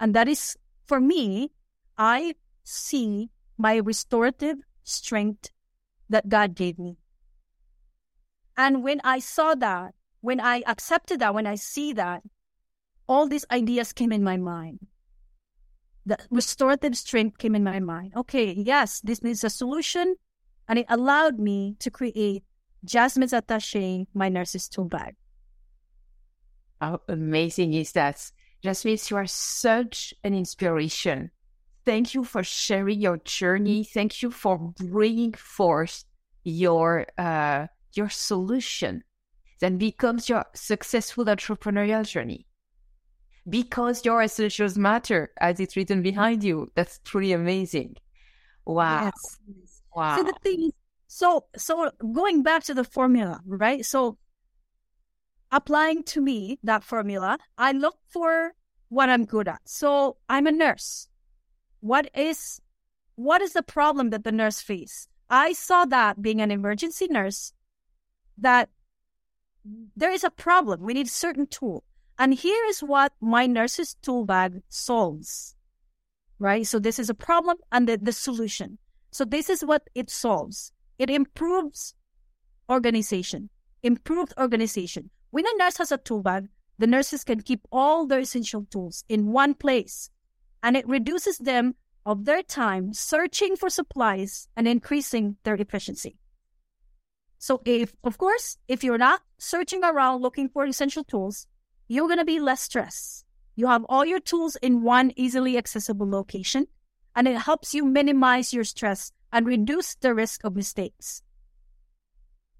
And 0.00 0.14
that 0.14 0.28
is, 0.28 0.56
for 0.86 1.00
me, 1.00 1.50
I 1.98 2.34
see 2.64 3.30
my 3.58 3.76
restorative 3.76 4.58
strength 4.84 5.50
that 6.08 6.28
God 6.28 6.54
gave 6.54 6.78
me. 6.78 6.96
And 8.56 8.82
when 8.82 9.00
I 9.04 9.18
saw 9.18 9.54
that, 9.56 9.94
when 10.20 10.40
I 10.40 10.62
accepted 10.66 11.20
that, 11.20 11.34
when 11.34 11.46
I 11.46 11.56
see 11.56 11.92
that, 11.94 12.22
all 13.08 13.28
these 13.28 13.44
ideas 13.50 13.92
came 13.92 14.12
in 14.12 14.22
my 14.22 14.36
mind. 14.36 14.80
The 16.06 16.18
restorative 16.30 16.96
strength 16.96 17.38
came 17.38 17.54
in 17.54 17.64
my 17.64 17.80
mind. 17.80 18.12
Okay, 18.16 18.52
yes, 18.52 19.00
this 19.00 19.22
needs 19.22 19.44
a 19.44 19.50
solution. 19.50 20.16
And 20.68 20.78
it 20.78 20.86
allowed 20.88 21.38
me 21.38 21.76
to 21.80 21.90
create 21.90 22.44
Jasmin's 22.84 23.32
Attache, 23.32 24.06
my 24.14 24.28
nurse's 24.28 24.68
tool 24.68 24.86
bag. 24.86 25.14
How 26.80 27.00
amazing 27.08 27.74
is 27.74 27.92
that? 27.92 28.30
Jasmin, 28.62 28.98
you 29.08 29.16
are 29.16 29.26
such 29.26 30.14
an 30.24 30.34
inspiration. 30.34 31.30
Thank 31.84 32.14
you 32.14 32.24
for 32.24 32.42
sharing 32.44 33.00
your 33.00 33.18
journey. 33.18 33.84
Thank 33.84 34.22
you 34.22 34.30
for 34.30 34.72
bringing 34.78 35.32
forth 35.32 36.04
your 36.44 37.06
uh, 37.18 37.66
your 37.94 38.08
solution. 38.08 39.04
that 39.62 39.78
becomes 39.78 40.28
your 40.28 40.44
successful 40.54 41.24
entrepreneurial 41.24 42.04
journey. 42.04 42.46
Because 43.48 44.04
your 44.04 44.22
essentials 44.22 44.78
matter, 44.78 45.32
as 45.38 45.58
it's 45.58 45.76
written 45.76 46.02
behind 46.02 46.44
you. 46.44 46.70
That's 46.74 47.00
truly 47.04 47.32
amazing. 47.32 47.96
Wow. 48.64 49.04
Yes. 49.04 49.38
Wow. 49.94 50.16
So 50.16 50.22
the 50.22 50.34
thing 50.42 50.62
is, 50.64 50.72
so 51.08 51.44
so 51.56 51.90
going 52.12 52.42
back 52.42 52.62
to 52.64 52.74
the 52.74 52.84
formula, 52.84 53.40
right? 53.44 53.84
So 53.84 54.16
applying 55.50 56.04
to 56.04 56.20
me 56.20 56.58
that 56.62 56.84
formula, 56.84 57.38
I 57.58 57.72
look 57.72 57.96
for 58.08 58.52
what 58.88 59.08
I'm 59.08 59.24
good 59.24 59.48
at. 59.48 59.60
So 59.64 60.16
I'm 60.28 60.46
a 60.46 60.52
nurse. 60.52 61.08
What 61.80 62.10
is 62.14 62.60
what 63.16 63.42
is 63.42 63.52
the 63.52 63.62
problem 63.62 64.10
that 64.10 64.24
the 64.24 64.32
nurse 64.32 64.60
face? 64.60 65.08
I 65.28 65.52
saw 65.52 65.84
that 65.86 66.22
being 66.22 66.40
an 66.40 66.50
emergency 66.50 67.08
nurse, 67.08 67.52
that 68.38 68.68
there 69.96 70.10
is 70.10 70.24
a 70.24 70.30
problem. 70.30 70.82
We 70.82 70.94
need 70.94 71.08
certain 71.08 71.46
tool. 71.46 71.84
And 72.18 72.34
here 72.34 72.64
is 72.66 72.80
what 72.80 73.12
my 73.20 73.46
nurse's 73.46 73.94
tool 74.02 74.24
bag 74.24 74.62
solves. 74.68 75.54
Right? 76.38 76.66
So 76.66 76.78
this 76.78 76.98
is 76.98 77.08
a 77.08 77.14
problem 77.14 77.56
and 77.70 77.88
the, 77.88 77.98
the 77.98 78.12
solution. 78.12 78.78
So 79.10 79.24
this 79.24 79.48
is 79.48 79.64
what 79.64 79.88
it 79.94 80.10
solves. 80.10 80.72
It 80.98 81.10
improves 81.10 81.94
organization, 82.70 83.50
improved 83.82 84.32
organization. 84.38 85.10
When 85.30 85.46
a 85.46 85.56
nurse 85.58 85.78
has 85.78 85.92
a 85.92 85.98
tool 85.98 86.22
bag, 86.22 86.48
the 86.78 86.86
nurses 86.86 87.24
can 87.24 87.42
keep 87.42 87.60
all 87.70 88.06
their 88.06 88.20
essential 88.20 88.66
tools 88.70 89.04
in 89.08 89.32
one 89.32 89.54
place 89.54 90.10
and 90.62 90.76
it 90.76 90.88
reduces 90.88 91.38
them 91.38 91.74
of 92.04 92.24
their 92.24 92.42
time 92.42 92.92
searching 92.92 93.56
for 93.56 93.70
supplies 93.70 94.48
and 94.56 94.66
increasing 94.66 95.36
their 95.44 95.54
efficiency. 95.54 96.16
So 97.38 97.60
if, 97.64 97.92
of 98.04 98.18
course, 98.18 98.58
if 98.68 98.84
you're 98.84 98.98
not 98.98 99.22
searching 99.38 99.84
around 99.84 100.22
looking 100.22 100.48
for 100.48 100.64
essential 100.64 101.04
tools, 101.04 101.46
you're 101.92 102.08
going 102.08 102.18
to 102.18 102.24
be 102.24 102.40
less 102.40 102.62
stressed. 102.62 103.26
You 103.54 103.66
have 103.66 103.84
all 103.86 104.06
your 104.06 104.18
tools 104.18 104.56
in 104.62 104.82
one 104.82 105.12
easily 105.14 105.58
accessible 105.58 106.08
location, 106.08 106.66
and 107.14 107.28
it 107.28 107.36
helps 107.36 107.74
you 107.74 107.84
minimize 107.84 108.54
your 108.54 108.64
stress 108.64 109.12
and 109.30 109.46
reduce 109.46 109.94
the 109.96 110.14
risk 110.14 110.42
of 110.42 110.56
mistakes. 110.56 111.22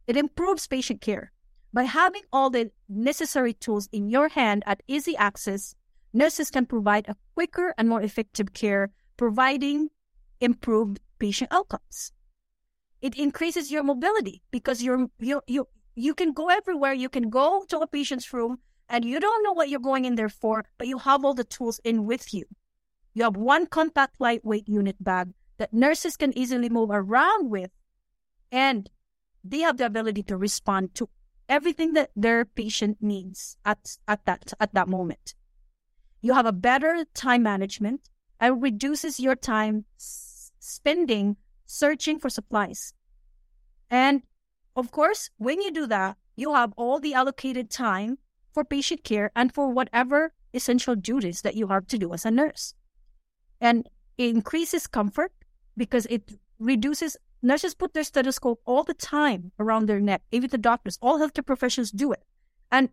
It 0.06 0.18
improves 0.18 0.66
patient 0.66 1.00
care. 1.00 1.32
By 1.72 1.84
having 1.84 2.20
all 2.30 2.50
the 2.50 2.72
necessary 2.90 3.54
tools 3.54 3.88
in 3.90 4.10
your 4.10 4.28
hand 4.28 4.64
at 4.66 4.82
easy 4.86 5.16
access, 5.16 5.74
nurses 6.12 6.50
can 6.50 6.66
provide 6.66 7.08
a 7.08 7.16
quicker 7.34 7.74
and 7.78 7.88
more 7.88 8.02
effective 8.02 8.52
care 8.52 8.90
providing 9.16 9.88
improved 10.40 11.00
patient 11.18 11.50
outcomes. 11.50 12.12
It 13.00 13.16
increases 13.16 13.72
your 13.72 13.82
mobility 13.82 14.42
because 14.50 14.82
you're, 14.82 15.06
you, 15.18 15.40
you, 15.46 15.68
you 15.94 16.12
can 16.12 16.34
go 16.34 16.50
everywhere. 16.50 16.92
You 16.92 17.08
can 17.08 17.30
go 17.30 17.64
to 17.68 17.78
a 17.78 17.86
patient's 17.86 18.30
room 18.34 18.58
and 18.92 19.06
you 19.06 19.18
don't 19.18 19.42
know 19.42 19.52
what 19.52 19.70
you're 19.70 19.80
going 19.80 20.04
in 20.04 20.16
there 20.16 20.28
for, 20.28 20.66
but 20.76 20.86
you 20.86 20.98
have 20.98 21.24
all 21.24 21.32
the 21.32 21.44
tools 21.44 21.80
in 21.82 22.04
with 22.04 22.34
you. 22.34 22.44
You 23.14 23.24
have 23.24 23.36
one 23.36 23.66
compact 23.66 24.20
lightweight 24.20 24.68
unit 24.68 25.02
bag 25.02 25.32
that 25.56 25.72
nurses 25.72 26.16
can 26.16 26.36
easily 26.36 26.68
move 26.68 26.90
around 26.92 27.50
with, 27.50 27.70
and 28.52 28.90
they 29.42 29.60
have 29.60 29.78
the 29.78 29.86
ability 29.86 30.22
to 30.24 30.36
respond 30.36 30.94
to 30.96 31.08
everything 31.48 31.94
that 31.94 32.10
their 32.14 32.44
patient 32.44 32.98
needs 33.00 33.56
at, 33.64 33.96
at 34.06 34.26
that 34.26 34.52
at 34.60 34.74
that 34.74 34.88
moment. 34.88 35.34
You 36.20 36.34
have 36.34 36.46
a 36.46 36.52
better 36.52 37.06
time 37.14 37.42
management 37.42 38.10
and 38.38 38.62
reduces 38.62 39.18
your 39.18 39.36
time 39.36 39.86
spending 39.96 41.36
searching 41.64 42.18
for 42.18 42.28
supplies. 42.28 42.92
And 43.90 44.22
of 44.76 44.90
course, 44.90 45.30
when 45.38 45.62
you 45.62 45.72
do 45.72 45.86
that, 45.86 46.18
you 46.36 46.54
have 46.54 46.74
all 46.76 47.00
the 47.00 47.14
allocated 47.14 47.70
time 47.70 48.18
for 48.52 48.64
patient 48.64 49.04
care 49.04 49.30
and 49.34 49.54
for 49.54 49.68
whatever 49.68 50.32
essential 50.54 50.94
duties 50.94 51.42
that 51.42 51.54
you 51.54 51.68
have 51.68 51.86
to 51.88 51.98
do 51.98 52.12
as 52.12 52.24
a 52.24 52.30
nurse. 52.30 52.74
And 53.60 53.88
it 54.18 54.34
increases 54.34 54.86
comfort 54.86 55.32
because 55.76 56.06
it 56.06 56.32
reduces 56.58 57.16
nurses 57.42 57.74
put 57.74 57.94
their 57.94 58.04
stethoscope 58.04 58.60
all 58.64 58.84
the 58.84 58.94
time 58.94 59.52
around 59.58 59.86
their 59.86 60.00
neck, 60.00 60.22
even 60.30 60.50
the 60.50 60.58
doctors, 60.58 60.98
all 61.00 61.18
healthcare 61.18 61.46
professionals 61.46 61.90
do 61.90 62.12
it. 62.12 62.24
And 62.70 62.90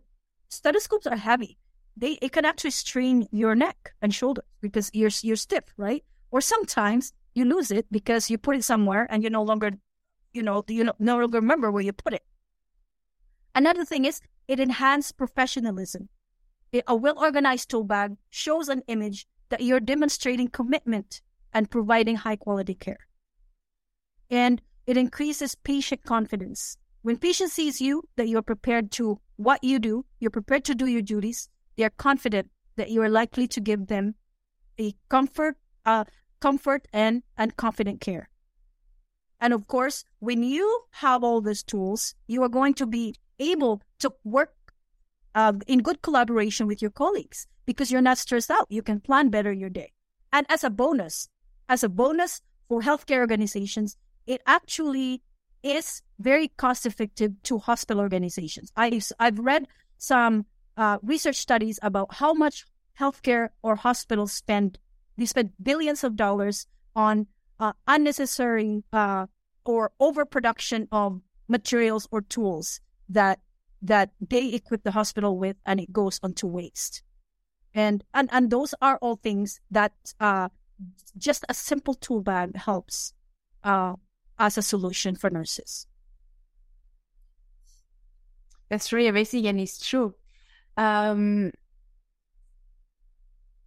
stethoscopes 0.48 1.06
are 1.06 1.16
heavy 1.16 1.58
they 1.96 2.18
it 2.22 2.32
can 2.32 2.44
actually 2.44 2.70
strain 2.70 3.28
your 3.30 3.54
neck 3.54 3.92
and 4.00 4.14
shoulder 4.14 4.42
because 4.60 4.90
you're 4.92 5.10
you're 5.22 5.36
stiff, 5.36 5.64
right? 5.76 6.04
Or 6.30 6.40
sometimes 6.40 7.12
you 7.34 7.44
lose 7.44 7.70
it 7.70 7.86
because 7.90 8.30
you 8.30 8.38
put 8.38 8.56
it 8.56 8.64
somewhere 8.64 9.06
and 9.10 9.22
you 9.22 9.30
no 9.30 9.42
longer, 9.42 9.72
you 10.32 10.42
know, 10.42 10.64
you 10.68 10.90
no 10.98 11.18
longer 11.18 11.38
remember 11.38 11.70
where 11.70 11.82
you 11.82 11.92
put 11.92 12.14
it. 12.14 12.22
Another 13.54 13.84
thing 13.84 14.04
is 14.04 14.20
it 14.48 14.60
enhances 14.60 15.12
professionalism. 15.12 16.08
A 16.86 16.94
well 16.94 17.18
organized 17.18 17.68
tool 17.70 17.84
bag 17.84 18.16
shows 18.30 18.68
an 18.68 18.82
image 18.86 19.26
that 19.48 19.60
you're 19.60 19.80
demonstrating 19.80 20.48
commitment 20.48 21.20
and 21.52 21.70
providing 21.70 22.16
high 22.16 22.36
quality 22.36 22.74
care. 22.74 23.06
And 24.30 24.62
it 24.86 24.96
increases 24.96 25.56
patient 25.56 26.04
confidence. 26.04 26.76
When 27.02 27.16
patient 27.16 27.50
sees 27.50 27.80
you 27.80 28.04
that 28.16 28.28
you're 28.28 28.42
prepared 28.42 28.92
to 28.92 29.20
what 29.36 29.64
you 29.64 29.78
do, 29.78 30.04
you're 30.20 30.30
prepared 30.30 30.64
to 30.66 30.74
do 30.74 30.86
your 30.86 31.02
duties, 31.02 31.48
they 31.76 31.84
are 31.84 31.90
confident 31.90 32.50
that 32.76 32.90
you 32.90 33.02
are 33.02 33.08
likely 33.08 33.48
to 33.48 33.60
give 33.60 33.86
them 33.88 34.14
a 34.78 34.94
comfort, 35.08 35.56
uh, 35.84 36.04
comfort 36.40 36.86
and, 36.92 37.22
and 37.36 37.56
confident 37.56 38.00
care. 38.00 38.28
And 39.40 39.52
of 39.52 39.66
course, 39.66 40.04
when 40.18 40.42
you 40.42 40.84
have 40.90 41.24
all 41.24 41.40
these 41.40 41.62
tools, 41.62 42.14
you 42.26 42.42
are 42.42 42.48
going 42.48 42.74
to 42.74 42.86
be 42.86 43.14
able 43.40 43.82
to 43.98 44.12
work 44.22 44.54
uh, 45.34 45.54
in 45.66 45.80
good 45.80 46.02
collaboration 46.02 46.66
with 46.66 46.80
your 46.80 46.90
colleagues 46.90 47.46
because 47.66 47.90
you're 47.90 48.02
not 48.02 48.18
stressed 48.18 48.50
out. 48.50 48.66
You 48.68 48.82
can 48.82 49.00
plan 49.00 49.30
better 49.30 49.52
your 49.52 49.70
day. 49.70 49.92
And 50.32 50.46
as 50.48 50.62
a 50.62 50.70
bonus, 50.70 51.28
as 51.68 51.82
a 51.82 51.88
bonus 51.88 52.42
for 52.68 52.82
healthcare 52.82 53.18
organizations, 53.18 53.96
it 54.26 54.40
actually 54.46 55.22
is 55.62 56.02
very 56.18 56.48
cost 56.48 56.86
effective 56.86 57.32
to 57.44 57.58
hospital 57.58 58.00
organizations. 58.00 58.72
I've, 58.76 59.04
I've 59.18 59.38
read 59.38 59.66
some 59.98 60.46
uh, 60.76 60.98
research 61.02 61.36
studies 61.36 61.78
about 61.82 62.14
how 62.14 62.32
much 62.32 62.64
healthcare 62.98 63.48
or 63.62 63.76
hospitals 63.76 64.32
spend. 64.32 64.78
They 65.16 65.26
spend 65.26 65.52
billions 65.62 66.04
of 66.04 66.16
dollars 66.16 66.66
on 66.94 67.26
uh, 67.58 67.72
unnecessary 67.86 68.82
uh, 68.92 69.26
or 69.64 69.92
overproduction 70.00 70.88
of 70.90 71.20
materials 71.48 72.08
or 72.10 72.22
tools 72.22 72.80
that 73.10 73.40
that 73.82 74.10
they 74.20 74.48
equip 74.48 74.82
the 74.82 74.92
hospital 74.92 75.38
with, 75.38 75.56
and 75.66 75.80
it 75.80 75.92
goes 75.92 76.20
onto 76.22 76.46
waste. 76.46 77.02
And 77.74 78.04
and 78.14 78.28
and 78.32 78.50
those 78.50 78.74
are 78.80 78.98
all 79.02 79.16
things 79.16 79.60
that 79.70 79.92
uh, 80.20 80.48
just 81.16 81.44
a 81.48 81.54
simple 81.54 81.94
tool 81.94 82.22
bag 82.22 82.56
helps 82.56 83.12
uh, 83.64 83.94
as 84.38 84.58
a 84.58 84.62
solution 84.62 85.14
for 85.16 85.30
nurses. 85.30 85.86
That's 88.68 88.92
really 88.92 89.08
amazing, 89.08 89.46
and 89.46 89.60
it's 89.60 89.84
true 89.84 90.14
um, 90.80 91.52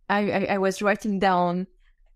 I, 0.09 0.31
I, 0.31 0.45
I 0.51 0.57
was 0.57 0.81
writing 0.81 1.19
down 1.19 1.67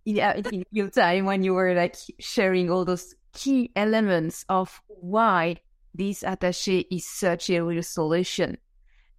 in 0.06 0.64
real 0.74 0.90
time 0.90 1.26
when 1.26 1.44
you 1.44 1.54
were 1.54 1.74
like 1.74 1.96
sharing 2.20 2.72
all 2.72 2.86
those 2.86 3.14
key 3.34 3.72
elements 3.76 4.46
of 4.50 4.82
why 4.88 5.58
this 5.98 6.24
attaché 6.24 6.86
is 6.92 7.08
such 7.08 7.50
a 7.50 7.64
real 7.64 7.84
solution. 7.84 8.58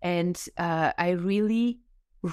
And 0.01 0.41
uh, 0.57 0.93
I 0.97 1.11
really 1.11 1.81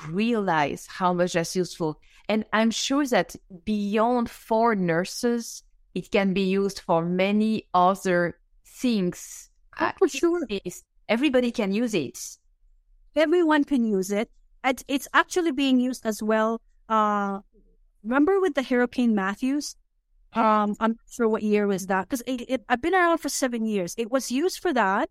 realize 0.10 0.88
how 0.88 1.14
much 1.14 1.34
that's 1.34 1.56
useful. 1.56 2.00
And 2.30 2.46
I'm 2.54 2.72
sure 2.72 3.06
that 3.08 3.36
beyond 3.66 4.30
for 4.30 4.76
nurses, 4.76 5.64
it 5.94 6.12
can 6.12 6.34
be 6.34 6.44
used 6.44 6.80
for 6.80 7.06
many 7.06 7.68
other 7.74 8.38
things. 8.66 9.50
Oh, 9.80 9.92
for 9.98 10.08
sure. 10.08 10.42
Everybody 11.08 11.52
can 11.52 11.72
use 11.72 11.94
it 11.94 12.18
everyone 13.16 13.64
can 13.64 13.86
use 13.86 14.12
it. 14.12 14.30
It's, 14.64 14.84
it's 14.88 15.08
actually 15.14 15.52
being 15.52 15.80
used 15.80 16.06
as 16.06 16.22
well. 16.22 16.62
Uh, 16.90 17.40
remember 18.04 18.40
with 18.40 18.56
the 18.56 18.64
Hurricane 18.64 19.16
Matthews? 19.16 19.76
Um, 20.36 20.76
I'm 20.80 20.92
not 20.92 21.10
sure 21.10 21.30
what 21.30 21.44
year 21.44 21.66
was 21.66 21.88
that 21.88 22.10
because 22.10 22.22
it, 22.28 22.42
it, 22.50 22.66
I've 22.68 22.82
been 22.82 22.94
around 22.94 23.20
for 23.20 23.30
seven 23.30 23.66
years. 23.66 23.96
It 23.98 24.12
was 24.12 24.32
used 24.32 24.60
for 24.60 24.74
that. 24.74 25.10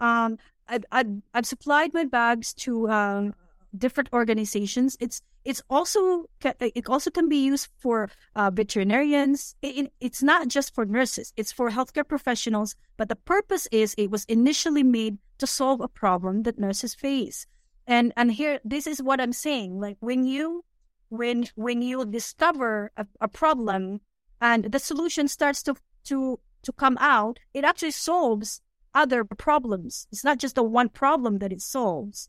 Um, 0.00 0.38
I've, 0.68 0.84
I've, 0.92 1.22
I've 1.32 1.46
supplied 1.46 1.94
my 1.94 2.04
bags 2.04 2.52
to 2.54 2.90
um, 2.90 3.34
different 3.76 4.10
organizations. 4.12 4.96
It's 5.00 5.22
it's 5.44 5.62
also 5.70 6.26
it 6.44 6.88
also 6.88 7.10
can 7.10 7.28
be 7.28 7.44
used 7.44 7.68
for 7.78 8.10
uh, 8.34 8.50
veterinarians. 8.50 9.54
It, 9.62 9.92
it's 10.00 10.22
not 10.22 10.48
just 10.48 10.74
for 10.74 10.84
nurses; 10.84 11.32
it's 11.36 11.52
for 11.52 11.70
healthcare 11.70 12.06
professionals. 12.06 12.74
But 12.96 13.08
the 13.08 13.16
purpose 13.16 13.68
is 13.70 13.94
it 13.96 14.10
was 14.10 14.24
initially 14.24 14.82
made 14.82 15.18
to 15.38 15.46
solve 15.46 15.80
a 15.80 15.88
problem 15.88 16.42
that 16.42 16.58
nurses 16.58 16.94
face. 16.94 17.46
And 17.86 18.12
and 18.16 18.32
here, 18.32 18.60
this 18.64 18.86
is 18.86 19.02
what 19.02 19.20
I'm 19.20 19.32
saying. 19.32 19.78
Like 19.80 19.96
when 20.00 20.26
you 20.26 20.64
when 21.08 21.46
when 21.54 21.80
you 21.80 22.04
discover 22.04 22.90
a, 22.96 23.06
a 23.20 23.28
problem 23.28 24.00
and 24.40 24.64
the 24.64 24.78
solution 24.78 25.28
starts 25.28 25.62
to 25.64 25.74
to 26.04 26.40
to 26.62 26.72
come 26.72 26.96
out, 27.00 27.38
it 27.54 27.64
actually 27.64 27.92
solves 27.92 28.60
other 28.94 29.24
problems. 29.24 30.06
It's 30.10 30.24
not 30.24 30.38
just 30.38 30.56
the 30.56 30.62
one 30.62 30.88
problem 30.88 31.38
that 31.38 31.52
it 31.52 31.60
solves. 31.60 32.28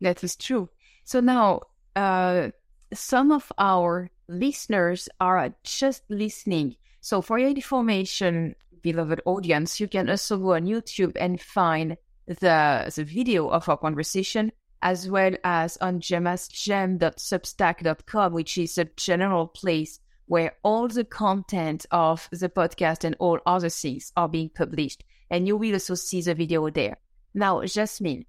That 0.00 0.22
is 0.22 0.36
true. 0.36 0.68
So 1.04 1.20
now, 1.20 1.62
uh, 1.96 2.50
some 2.92 3.32
of 3.32 3.50
our 3.58 4.10
listeners 4.28 5.08
are 5.20 5.52
just 5.64 6.02
listening. 6.08 6.76
So 7.00 7.22
for 7.22 7.38
your 7.38 7.50
information, 7.50 8.54
beloved 8.82 9.22
audience, 9.24 9.80
you 9.80 9.88
can 9.88 10.08
also 10.08 10.38
go 10.38 10.54
on 10.54 10.66
YouTube 10.66 11.16
and 11.16 11.40
find 11.40 11.96
the, 12.26 12.92
the 12.94 13.04
video 13.04 13.48
of 13.48 13.68
our 13.68 13.76
conversation 13.76 14.52
as 14.82 15.10
well 15.10 15.34
as 15.44 15.76
on 15.78 16.00
gemmasgem.substack.com, 16.00 18.32
which 18.32 18.56
is 18.56 18.78
a 18.78 18.86
general 18.96 19.46
place 19.46 20.00
where 20.30 20.52
all 20.62 20.86
the 20.86 21.04
content 21.04 21.84
of 21.90 22.28
the 22.30 22.48
podcast 22.48 23.02
and 23.02 23.16
all 23.18 23.40
other 23.46 23.68
things 23.68 24.12
are 24.16 24.28
being 24.28 24.48
published. 24.48 25.02
And 25.28 25.48
you 25.48 25.56
will 25.56 25.72
also 25.72 25.96
see 25.96 26.22
the 26.22 26.36
video 26.36 26.70
there. 26.70 26.98
Now, 27.34 27.64
Jasmin, 27.64 28.26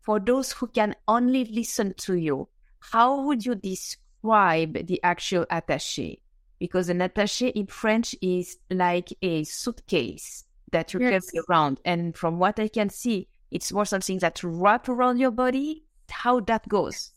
for 0.00 0.20
those 0.20 0.52
who 0.52 0.68
can 0.68 0.94
only 1.08 1.44
listen 1.46 1.94
to 2.02 2.14
you, 2.14 2.46
how 2.78 3.22
would 3.22 3.44
you 3.44 3.56
describe 3.56 4.86
the 4.86 5.02
actual 5.02 5.44
attaché? 5.46 6.20
Because 6.60 6.88
an 6.88 7.00
attaché 7.00 7.50
in 7.50 7.66
French 7.66 8.14
is 8.22 8.56
like 8.70 9.08
a 9.20 9.42
suitcase 9.42 10.44
that 10.70 10.94
you 10.94 11.00
yes. 11.00 11.32
carry 11.32 11.42
around. 11.50 11.80
And 11.84 12.16
from 12.16 12.38
what 12.38 12.60
I 12.60 12.68
can 12.68 12.90
see, 12.90 13.26
it's 13.50 13.72
more 13.72 13.86
something 13.86 14.20
that 14.20 14.40
wrap 14.44 14.88
around 14.88 15.18
your 15.18 15.32
body. 15.32 15.82
How 16.10 16.38
that 16.42 16.68
goes? 16.68 17.10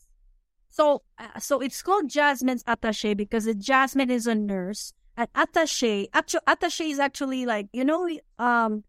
So, 0.74 1.02
uh, 1.18 1.38
so 1.38 1.60
it's 1.60 1.82
called 1.82 2.08
Jasmin's 2.08 2.64
attaché 2.64 3.16
because 3.16 3.46
Jasmin 3.54 4.10
is 4.10 4.26
a 4.26 4.34
nurse. 4.34 4.92
And 5.16 5.32
attaché, 5.32 6.08
actually, 6.12 6.40
attaché 6.48 6.90
is 6.90 6.98
actually 6.98 7.46
like 7.46 7.68
you 7.72 7.84
know, 7.84 8.10
um, 8.40 8.82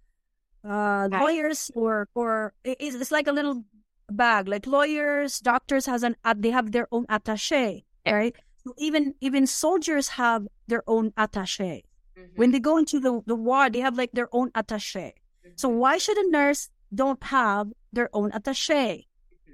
uh, 0.67 1.07
lawyers 1.11 1.69
or 1.75 2.09
or 2.15 2.53
it's, 2.63 2.95
it's 2.95 3.11
like 3.11 3.27
a 3.27 3.31
little 3.31 3.63
bag. 4.09 4.47
Like 4.47 4.65
lawyers, 4.65 5.37
doctors 5.37 5.85
has 5.85 6.01
an 6.01 6.15
they 6.35 6.49
have 6.49 6.71
their 6.71 6.87
own 6.91 7.05
attaché, 7.05 7.83
right? 8.03 8.35
So 8.63 8.73
even 8.79 9.13
even 9.21 9.45
soldiers 9.45 10.17
have 10.17 10.47
their 10.67 10.81
own 10.87 11.11
attaché. 11.11 11.83
Mm-hmm. 12.17 12.33
When 12.35 12.49
they 12.49 12.59
go 12.59 12.77
into 12.77 12.99
the 12.99 13.21
the 13.27 13.35
war, 13.35 13.69
they 13.69 13.81
have 13.81 13.95
like 13.95 14.11
their 14.13 14.29
own 14.33 14.49
attaché. 14.57 15.13
Mm-hmm. 15.13 15.53
So 15.61 15.69
why 15.69 15.99
should 15.99 16.17
a 16.17 16.31
nurse 16.31 16.71
don't 16.89 17.21
have 17.25 17.69
their 17.93 18.09
own 18.11 18.31
attaché? 18.31 19.05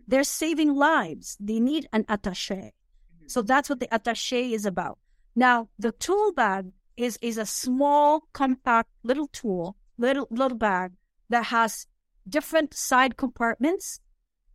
They're 0.07 0.23
saving 0.23 0.75
lives. 0.75 1.37
They 1.39 1.59
need 1.59 1.87
an 1.93 2.03
attaché. 2.05 2.71
So 3.27 3.41
that's 3.41 3.69
what 3.69 3.79
the 3.79 3.87
attaché 3.87 4.51
is 4.51 4.65
about. 4.65 4.99
Now, 5.35 5.69
the 5.79 5.93
tool 5.93 6.33
bag 6.33 6.71
is, 6.97 7.17
is 7.21 7.37
a 7.37 7.45
small, 7.45 8.23
compact 8.33 8.89
little 9.03 9.27
tool, 9.27 9.77
little, 9.97 10.27
little 10.29 10.57
bag 10.57 10.91
that 11.29 11.45
has 11.45 11.87
different 12.27 12.73
side 12.73 13.17
compartments 13.17 13.99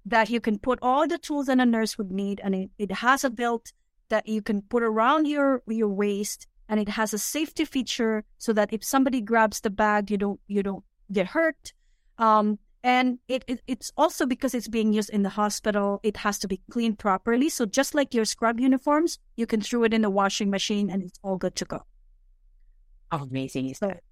that 0.05 0.31
you 0.31 0.41
can 0.41 0.59
put 0.59 0.79
all 0.83 1.09
the 1.09 1.19
tools 1.19 1.47
that 1.47 1.59
a 1.59 1.67
nurse 1.67 1.99
would 1.99 2.13
need. 2.13 2.41
And 2.45 2.55
it, 2.55 2.71
it 2.79 2.93
has 2.93 3.25
a 3.25 3.31
belt 3.31 3.73
that 4.09 4.29
you 4.29 4.43
can 4.43 4.63
put 4.63 4.83
around 4.83 5.27
your, 5.27 5.63
your 5.67 5.89
waist 5.89 6.47
and 6.69 6.79
it 6.79 6.91
has 6.91 7.15
a 7.15 7.19
safety 7.19 7.65
feature 7.65 8.25
so 8.39 8.53
that 8.53 8.73
if 8.73 8.85
somebody 8.85 9.21
grabs 9.21 9.61
the 9.61 9.71
bag, 9.71 10.11
you 10.11 10.19
don't, 10.19 10.41
you 10.47 10.63
don't 10.63 10.85
get 11.11 11.29
hurt. 11.29 11.73
Um, 12.19 12.59
and 12.87 13.19
it, 13.27 13.45
it, 13.49 13.61
it's 13.67 13.91
also 13.97 14.27
because 14.27 14.55
it's 14.55 14.69
being 14.69 14.93
used 14.93 15.11
in 15.11 15.25
the 15.25 15.29
hospital, 15.29 15.99
it 16.05 16.19
has 16.19 16.39
to 16.39 16.47
be 16.47 16.61
cleaned 16.71 17.01
properly. 17.01 17.49
So 17.49 17.67
just 17.67 17.97
like 17.97 18.15
your 18.15 18.25
scrub 18.25 18.61
uniforms, 18.61 19.19
you 19.35 19.45
can 19.45 19.61
throw 19.61 19.83
it 19.83 19.93
in 19.93 20.03
the 20.03 20.09
washing 20.09 20.51
machine 20.51 20.89
and 20.89 21.03
it's 21.03 21.19
all 21.21 21.37
good 21.37 21.57
to 21.57 21.65
go. 21.65 21.81
How 23.11 23.25
amazing 23.25 23.71
is 23.71 23.79
so 23.79 23.89
that? 23.89 24.05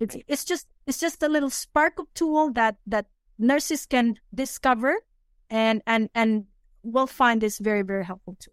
It's 0.00 0.16
it's 0.26 0.44
just 0.44 0.66
it's 0.88 0.98
just 0.98 1.22
a 1.22 1.28
little 1.28 1.48
spark 1.48 2.00
of 2.00 2.12
tool 2.14 2.52
that 2.54 2.74
that 2.88 3.06
nurses 3.38 3.86
can 3.86 4.16
discover 4.34 4.96
and 5.48 5.80
and 5.86 6.10
and 6.12 6.46
will 6.82 7.06
find 7.06 7.40
this 7.40 7.58
very, 7.60 7.82
very 7.82 8.04
helpful 8.04 8.36
too. 8.40 8.50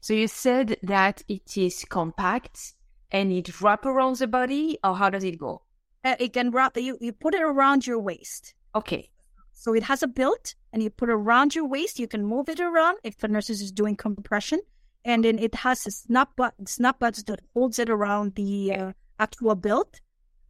So 0.00 0.14
you 0.14 0.28
said 0.28 0.76
that 0.84 1.24
it 1.26 1.56
is 1.56 1.84
compact 1.88 2.74
and 3.10 3.32
it 3.32 3.60
wrap 3.60 3.84
around 3.84 4.18
the 4.18 4.28
body, 4.28 4.78
or 4.84 4.94
how 4.94 5.10
does 5.10 5.24
it 5.24 5.36
go? 5.36 5.62
Uh, 6.04 6.16
it 6.18 6.32
can 6.32 6.50
wrap 6.50 6.76
you, 6.76 6.98
you 7.00 7.12
put 7.12 7.34
it 7.34 7.42
around 7.42 7.86
your 7.86 7.98
waist. 7.98 8.54
Okay. 8.74 9.10
So 9.52 9.74
it 9.74 9.84
has 9.84 10.02
a 10.02 10.08
belt 10.08 10.54
and 10.72 10.82
you 10.82 10.90
put 10.90 11.08
it 11.08 11.12
around 11.12 11.54
your 11.54 11.66
waist. 11.66 11.98
You 11.98 12.08
can 12.08 12.24
move 12.24 12.48
it 12.48 12.58
around 12.58 12.98
if 13.04 13.18
the 13.18 13.28
nurse 13.28 13.50
is 13.50 13.70
doing 13.70 13.96
compression. 13.96 14.60
And 15.04 15.24
then 15.24 15.38
it 15.38 15.54
has 15.56 15.86
a 15.86 15.90
snap 15.90 16.34
button, 16.36 16.66
snap 16.66 16.98
button 16.98 17.24
that 17.26 17.40
holds 17.54 17.78
it 17.78 17.90
around 17.90 18.34
the 18.34 18.72
uh, 18.72 18.92
actual 19.18 19.54
belt 19.54 20.00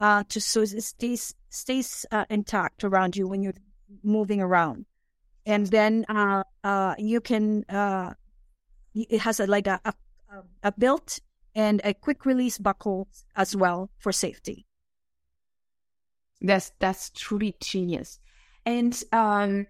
uh, 0.01 0.25
to 0.29 0.41
so 0.41 0.63
it 0.63 0.83
stays 0.83 1.35
stays 1.49 2.05
uh, 2.11 2.25
intact 2.29 2.85
around 2.85 3.17
you 3.17 3.27
when 3.29 3.43
you're 3.43 3.55
moving 4.03 4.41
around. 4.41 4.87
And 5.47 5.67
then 5.69 6.05
uh, 6.09 6.43
uh, 6.65 6.95
you 6.99 7.21
can 7.21 7.65
uh, 7.69 8.15
it 8.95 9.21
has 9.21 9.41
a, 9.41 9.47
like 9.47 9.67
a, 9.67 9.81
a 9.85 9.95
a 10.63 10.73
belt 10.73 11.19
and 11.55 11.81
a 11.85 11.95
quick 11.95 12.25
release 12.25 12.59
buckle 12.59 13.09
as 13.37 13.55
well 13.55 13.91
for 13.99 14.13
safety. 14.13 14.67
That's 16.43 16.73
that's 16.79 17.11
truly 17.11 17.57
genius. 17.61 18.19
And 18.67 19.01
um, 19.13 19.67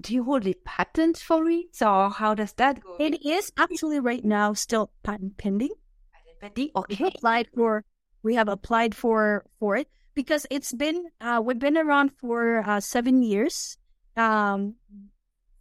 do 0.00 0.14
you 0.14 0.24
hold 0.24 0.46
a 0.46 0.54
patent 0.64 1.18
for 1.18 1.48
it, 1.48 1.82
or 1.82 2.10
how 2.10 2.34
does 2.34 2.52
that 2.54 2.82
go? 2.82 2.96
It 2.98 3.24
is 3.24 3.52
actually 3.56 4.00
right 4.00 4.24
now 4.24 4.52
still 4.52 4.90
patent 5.02 5.38
pending. 5.38 5.74
Patent 6.12 6.40
pending. 6.40 6.70
Okay. 6.76 7.04
We 7.04 7.08
applied 7.08 7.48
for. 7.54 7.84
We 8.22 8.34
have 8.34 8.48
applied 8.48 8.94
for 8.94 9.46
for 9.58 9.76
it 9.76 9.88
because 10.14 10.46
it's 10.50 10.72
been 10.72 11.06
uh, 11.20 11.40
we've 11.42 11.58
been 11.58 11.78
around 11.78 12.12
for 12.20 12.62
uh, 12.66 12.80
seven 12.80 13.22
years. 13.22 13.78
Um, 14.16 14.74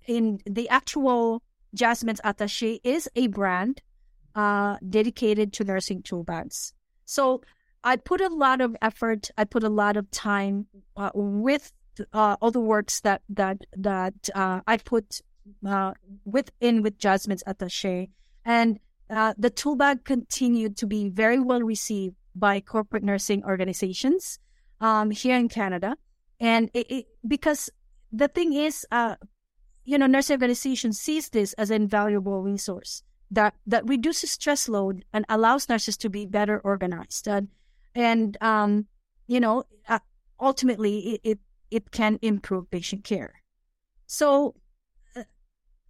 in 0.07 0.39
the 0.45 0.67
actual 0.69 1.43
Jasmin's 1.75 2.19
Attaché 2.25 2.79
is 2.83 3.07
a 3.15 3.27
brand 3.27 3.81
uh, 4.35 4.77
dedicated 4.87 5.53
to 5.53 5.63
nursing 5.63 6.01
tool 6.01 6.23
bags. 6.23 6.73
So 7.05 7.41
I 7.83 7.95
put 7.95 8.21
a 8.21 8.27
lot 8.27 8.61
of 8.61 8.75
effort. 8.81 9.29
I 9.37 9.45
put 9.45 9.63
a 9.63 9.69
lot 9.69 9.97
of 9.97 10.09
time 10.11 10.67
uh, 10.97 11.11
with 11.13 11.71
uh, 12.13 12.35
all 12.41 12.51
the 12.51 12.59
works 12.59 13.01
that 13.01 13.21
that 13.29 13.57
that 13.75 14.29
uh, 14.35 14.61
I 14.67 14.77
put 14.77 15.21
uh, 15.65 15.93
within 16.25 16.81
with 16.81 16.97
Jasmin's 16.97 17.43
attaché, 17.47 18.09
and 18.45 18.79
uh, 19.09 19.33
the 19.37 19.49
tool 19.49 19.75
bag 19.75 20.03
continued 20.03 20.77
to 20.77 20.87
be 20.87 21.09
very 21.09 21.39
well 21.39 21.61
received 21.61 22.15
by 22.35 22.59
corporate 22.59 23.03
nursing 23.03 23.43
organizations 23.43 24.39
um, 24.81 25.11
here 25.11 25.35
in 25.35 25.49
Canada, 25.49 25.95
and 26.39 26.69
it, 26.73 26.91
it, 26.91 27.05
because 27.27 27.69
the 28.11 28.27
thing 28.27 28.53
is, 28.53 28.85
uh, 28.91 29.15
you 29.85 29.97
know, 29.97 30.07
nursing 30.07 30.35
organizations 30.35 30.99
sees 30.99 31.29
this 31.29 31.53
as 31.53 31.69
an 31.69 31.81
invaluable 31.81 32.41
resource 32.41 33.03
that 33.31 33.53
that 33.65 33.87
reduces 33.87 34.31
stress 34.31 34.67
load 34.67 35.05
and 35.13 35.25
allows 35.29 35.69
nurses 35.69 35.97
to 35.97 36.09
be 36.09 36.25
better 36.25 36.59
organized 36.59 37.27
and 37.27 37.47
and 37.99 38.37
um, 38.41 38.87
you 39.27 39.39
know, 39.39 39.63
uh, 39.87 39.99
ultimately 40.39 40.99
it, 40.99 41.21
it, 41.23 41.39
it 41.69 41.91
can 41.91 42.17
improve 42.21 42.71
patient 42.71 43.03
care. 43.03 43.41
So, 44.07 44.55
uh, 45.15 45.23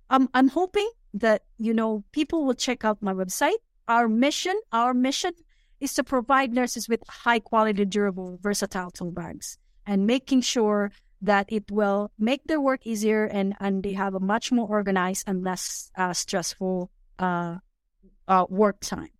I'm 0.09 0.27
I'm 0.33 0.49
hoping 0.49 0.89
that 1.13 1.43
you 1.57 1.73
know 1.73 2.03
people 2.11 2.45
will 2.45 2.55
check 2.55 2.83
out 2.83 3.01
my 3.01 3.13
website. 3.13 3.61
Our 3.87 4.07
mission, 4.07 4.59
our 4.71 4.93
mission, 4.93 5.31
is 5.79 5.93
to 5.93 6.03
provide 6.03 6.53
nurses 6.53 6.89
with 6.89 7.01
high 7.07 7.39
quality, 7.39 7.85
durable, 7.85 8.39
versatile 8.41 8.91
tool 8.91 9.11
bags, 9.11 9.57
and 9.85 10.05
making 10.05 10.41
sure 10.41 10.91
that 11.21 11.45
it 11.49 11.69
will 11.69 12.11
make 12.17 12.45
their 12.45 12.61
work 12.61 12.87
easier 12.87 13.25
and 13.25 13.55
and 13.59 13.83
they 13.83 13.93
have 13.93 14.15
a 14.15 14.19
much 14.19 14.51
more 14.51 14.67
organized 14.67 15.25
and 15.27 15.43
less 15.43 15.91
uh, 15.95 16.13
stressful 16.13 16.89
uh, 17.19 17.57
uh, 18.27 18.45
work 18.49 18.79
time. 18.79 19.13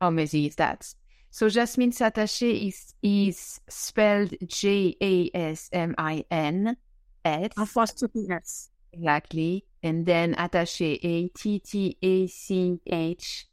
Amazing 0.00 0.44
is 0.44 0.56
that? 0.56 0.94
So 1.34 1.48
Jasmin 1.48 1.90
Attaché 1.90 2.68
is 2.68 2.94
is 3.02 3.60
spelled 3.68 4.34
J 4.46 4.94
A 5.02 5.30
S 5.34 5.68
M 5.72 5.92
I 5.98 6.24
N 6.30 6.76
S. 7.24 7.50
Apostrophe 7.58 8.28
S. 8.30 8.70
Exactly. 8.92 9.64
And 9.82 10.06
then 10.06 10.36
attaché 10.36 10.96
A 11.02 11.28
T 11.36 11.58
T 11.58 11.98
A 12.00 12.28
C 12.28 12.78
H 12.86 13.48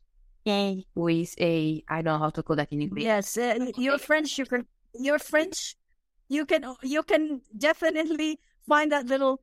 A 0.48 0.86
with 0.94 1.34
a 1.41 1.84
I 1.89 2.04
don't 2.04 2.13
know 2.13 2.20
how 2.20 2.30
to 2.30 2.44
call 2.44 2.56
that 2.58 2.72
in 2.72 2.84
English. 2.84 3.04
Yes, 3.04 3.36
uh, 3.36 3.72
you're 3.76 3.98
French. 3.98 4.38
You 4.38 4.46
can 4.46 4.67
you're 4.94 5.17
French. 5.17 5.76
You 6.30 6.46
can 6.46 6.76
you 6.84 7.02
can 7.02 7.41
definitely 7.58 8.39
find 8.70 8.91
that 8.91 9.08
little 9.08 9.41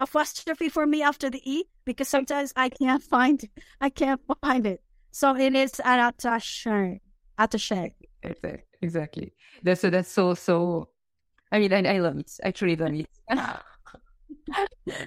apostrophe 0.00 0.70
for 0.70 0.88
me 0.88 1.04
after 1.04 1.30
the 1.30 1.40
e 1.48 1.66
because 1.84 2.08
sometimes 2.08 2.52
I 2.56 2.70
can't 2.70 3.00
find 3.00 3.48
I 3.80 3.90
can't 3.90 4.20
find 4.42 4.66
it. 4.66 4.82
So 5.12 5.36
it 5.36 5.54
is 5.54 5.80
an 7.38 7.48
attaché 7.48 7.94
attaché. 8.24 8.62
Exactly. 8.80 9.32
That's 9.62 9.80
so 9.80 9.90
that's 9.90 10.10
so 10.10 10.34
so. 10.34 10.88
I 11.50 11.58
mean, 11.58 11.72
I, 11.72 11.94
I 11.94 11.98
love 11.98 12.18
it. 12.18 12.30
I 12.44 12.50
truly 12.50 12.76
love 12.76 12.94
it. 12.94 13.08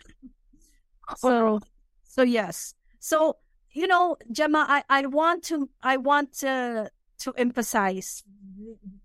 so, 1.17 1.59
so 2.03 2.21
yes. 2.23 2.73
So 2.99 3.37
you 3.71 3.87
know, 3.87 4.17
Gemma, 4.31 4.65
I, 4.67 4.83
I 4.89 5.05
want 5.05 5.43
to 5.45 5.69
I 5.83 5.97
want 5.97 6.33
to 6.39 6.89
to 7.19 7.33
emphasize 7.37 8.23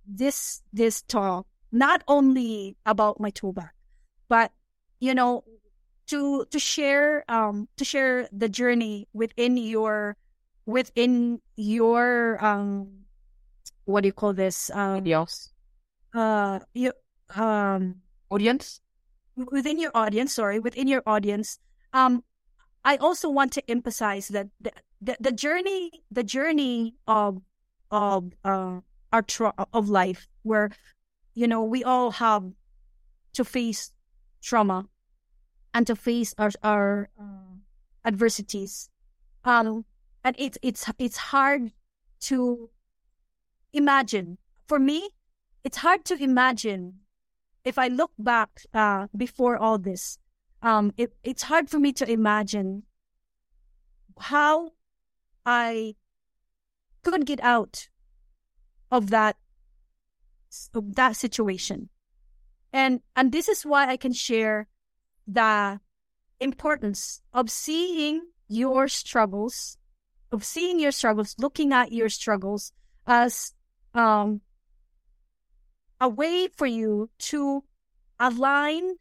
this 0.07 0.63
this 0.73 1.03
talk 1.03 1.47
not 1.71 2.03
only 2.09 2.77
about 2.87 3.21
my 3.21 3.33
bag, 3.43 3.71
but 4.29 4.53
you 5.01 5.15
know, 5.15 5.45
to 6.09 6.47
to 6.51 6.59
share 6.59 7.25
um 7.29 7.69
to 7.77 7.85
share 7.85 8.29
the 8.33 8.49
journey 8.49 9.09
within 9.13 9.57
your 9.57 10.17
within 10.65 11.41
your 11.57 12.43
um 12.43 13.02
what 13.85 14.03
do 14.03 14.09
you 14.09 14.13
call 14.13 14.33
this 14.33 14.71
um 14.71 15.05
Yes. 15.07 15.51
uh 16.15 16.61
you 16.75 16.93
um 17.35 17.97
Audience? 18.31 18.81
within 19.37 19.79
your 19.79 19.91
audience 19.95 20.35
sorry 20.35 20.59
within 20.59 20.87
your 20.87 21.03
audience 21.07 21.59
um 21.93 22.23
i 22.85 22.97
also 22.97 23.29
want 23.31 23.53
to 23.53 23.63
emphasize 23.71 24.29
that 24.29 24.49
the, 24.61 24.73
the, 25.01 25.17
the 25.21 25.33
journey 25.33 25.91
the 26.11 26.23
journey 26.23 26.95
of 27.07 27.41
of 27.91 28.33
uh 28.45 28.81
our 29.13 29.23
tra- 29.23 29.55
of 29.73 29.89
life 29.89 30.29
where 30.43 30.71
you 31.35 31.47
know 31.47 31.65
we 31.65 31.83
all 31.85 32.11
have 32.13 32.45
to 33.33 33.45
face 33.45 33.93
trauma 34.43 34.85
and 35.73 35.87
to 35.87 35.97
face 35.97 36.35
our 36.39 36.51
our 36.63 37.09
uh, 37.19 37.57
adversities 38.05 38.91
um 39.45 39.85
and 40.25 40.37
it's 40.39 40.59
it's 40.63 40.85
it's 40.99 41.33
hard 41.33 41.73
to 42.21 42.69
imagine. 43.73 44.39
For 44.67 44.79
me 44.79 45.11
it's 45.65 45.79
hard 45.79 46.05
to 46.07 46.23
imagine 46.23 47.01
if 47.65 47.79
I 47.79 47.89
look 47.89 48.13
back 48.19 48.63
uh, 48.75 49.07
before 49.17 49.57
all 49.57 49.79
this, 49.79 50.19
um, 50.63 50.93
it, 50.97 51.15
it's 51.23 51.45
hard 51.45 51.71
for 51.71 51.79
me 51.79 51.93
to 51.95 52.11
imagine 52.11 52.83
how 54.19 54.73
I 55.47 55.95
could 57.03 57.27
get 57.27 57.41
out 57.43 57.89
of 58.91 59.11
that 59.11 59.37
of 60.75 60.95
that 60.97 61.17
situation, 61.17 61.89
and 62.73 63.01
and 63.17 63.33
this 63.33 63.49
is 63.49 63.65
why 63.65 63.89
I 63.89 63.97
can 63.97 64.13
share 64.13 64.69
the 65.27 65.81
importance 66.41 67.23
of 67.33 67.51
seeing 67.51 68.21
your 68.49 68.87
struggles, 68.89 69.79
of 70.31 70.45
seeing 70.45 70.79
your 70.79 70.93
struggles, 70.93 71.35
looking 71.39 71.73
at 71.73 71.93
your 71.93 72.09
struggles 72.09 72.73
as 73.07 73.55
um 73.95 74.41
a 76.01 76.09
way 76.09 76.49
for 76.49 76.67
you 76.67 77.09
to 77.19 77.63
align 78.19 78.97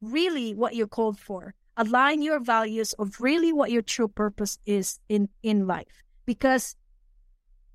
really 0.00 0.54
what 0.54 0.74
you're 0.76 0.86
called 0.86 1.18
for. 1.18 1.54
Align 1.76 2.22
your 2.22 2.40
values 2.40 2.92
of 2.94 3.20
really 3.20 3.52
what 3.52 3.70
your 3.70 3.82
true 3.82 4.08
purpose 4.08 4.58
is 4.64 5.00
in 5.08 5.28
in 5.42 5.66
life. 5.66 6.02
Because 6.26 6.76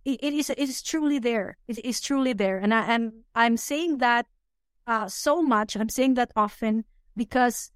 it, 0.06 0.20
it 0.24 0.34
is 0.34 0.50
it 0.50 0.60
is 0.60 0.82
truly 0.82 1.20
there. 1.20 1.58
It 1.68 1.84
is 1.84 2.00
truly 2.02 2.34
there. 2.34 2.58
And 2.58 2.74
i 2.74 2.94
am 2.94 3.24
i'm 3.36 3.58
saying 3.58 3.98
that 4.00 4.26
uh 4.88 5.08
so 5.08 5.42
much. 5.42 5.76
I'm 5.76 5.90
saying 5.90 6.16
that 6.16 6.32
often 6.36 6.86
because 7.16 7.72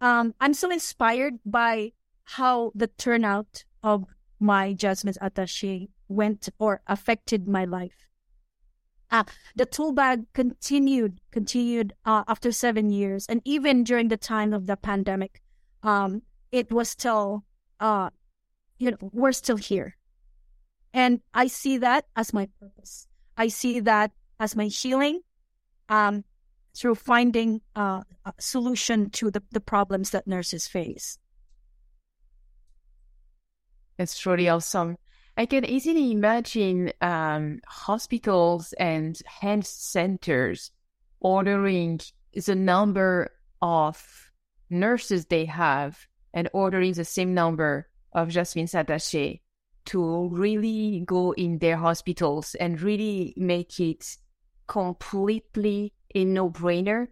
um 0.00 0.34
i'm 0.40 0.54
so 0.54 0.70
inspired 0.70 1.34
by 1.44 1.92
how 2.24 2.72
the 2.74 2.86
turnout 2.86 3.64
of 3.82 4.04
my 4.38 4.72
jasmin 4.72 5.14
attache 5.20 5.88
went 6.08 6.48
or 6.58 6.80
affected 6.86 7.46
my 7.46 7.64
life 7.64 8.01
uh, 9.12 9.24
the 9.54 9.66
tool 9.66 9.92
bag 9.92 10.24
continued 10.32 11.20
continued 11.30 11.92
uh, 12.04 12.24
after 12.26 12.50
seven 12.50 12.90
years, 12.90 13.26
and 13.28 13.40
even 13.44 13.84
during 13.84 14.08
the 14.08 14.16
time 14.16 14.52
of 14.52 14.66
the 14.66 14.76
pandemic, 14.76 15.42
um, 15.82 16.22
it 16.50 16.72
was 16.72 16.88
still, 16.88 17.44
uh, 17.78 18.10
you 18.78 18.90
know, 18.90 18.96
we're 19.00 19.32
still 19.32 19.56
here, 19.56 19.96
and 20.92 21.20
I 21.34 21.46
see 21.46 21.78
that 21.78 22.06
as 22.16 22.32
my 22.32 22.48
purpose. 22.58 23.06
I 23.36 23.48
see 23.48 23.80
that 23.80 24.10
as 24.40 24.56
my 24.56 24.66
healing, 24.66 25.20
um, 25.88 26.24
through 26.74 26.94
finding 26.94 27.60
uh, 27.76 28.02
a 28.24 28.32
solution 28.38 29.10
to 29.10 29.30
the, 29.30 29.42
the 29.50 29.60
problems 29.60 30.10
that 30.10 30.26
nurses 30.26 30.66
face. 30.66 31.18
It's 33.98 34.24
really 34.24 34.48
awesome. 34.48 34.96
I 35.36 35.46
can 35.46 35.64
easily 35.64 36.12
imagine 36.12 36.92
um, 37.00 37.60
hospitals 37.66 38.74
and 38.74 39.18
health 39.26 39.66
centers 39.66 40.70
ordering 41.20 42.00
the 42.34 42.54
number 42.54 43.32
of 43.62 44.30
nurses 44.68 45.26
they 45.26 45.46
have 45.46 46.06
and 46.34 46.50
ordering 46.52 46.92
the 46.92 47.04
same 47.04 47.32
number 47.32 47.88
of 48.12 48.28
Jasmin's 48.28 48.72
Attaché 48.72 49.40
to 49.86 50.28
really 50.28 51.02
go 51.06 51.32
in 51.32 51.58
their 51.58 51.76
hospitals 51.76 52.54
and 52.56 52.80
really 52.80 53.32
make 53.36 53.80
it 53.80 54.16
completely 54.66 55.92
a 56.14 56.24
no-brainer 56.24 57.08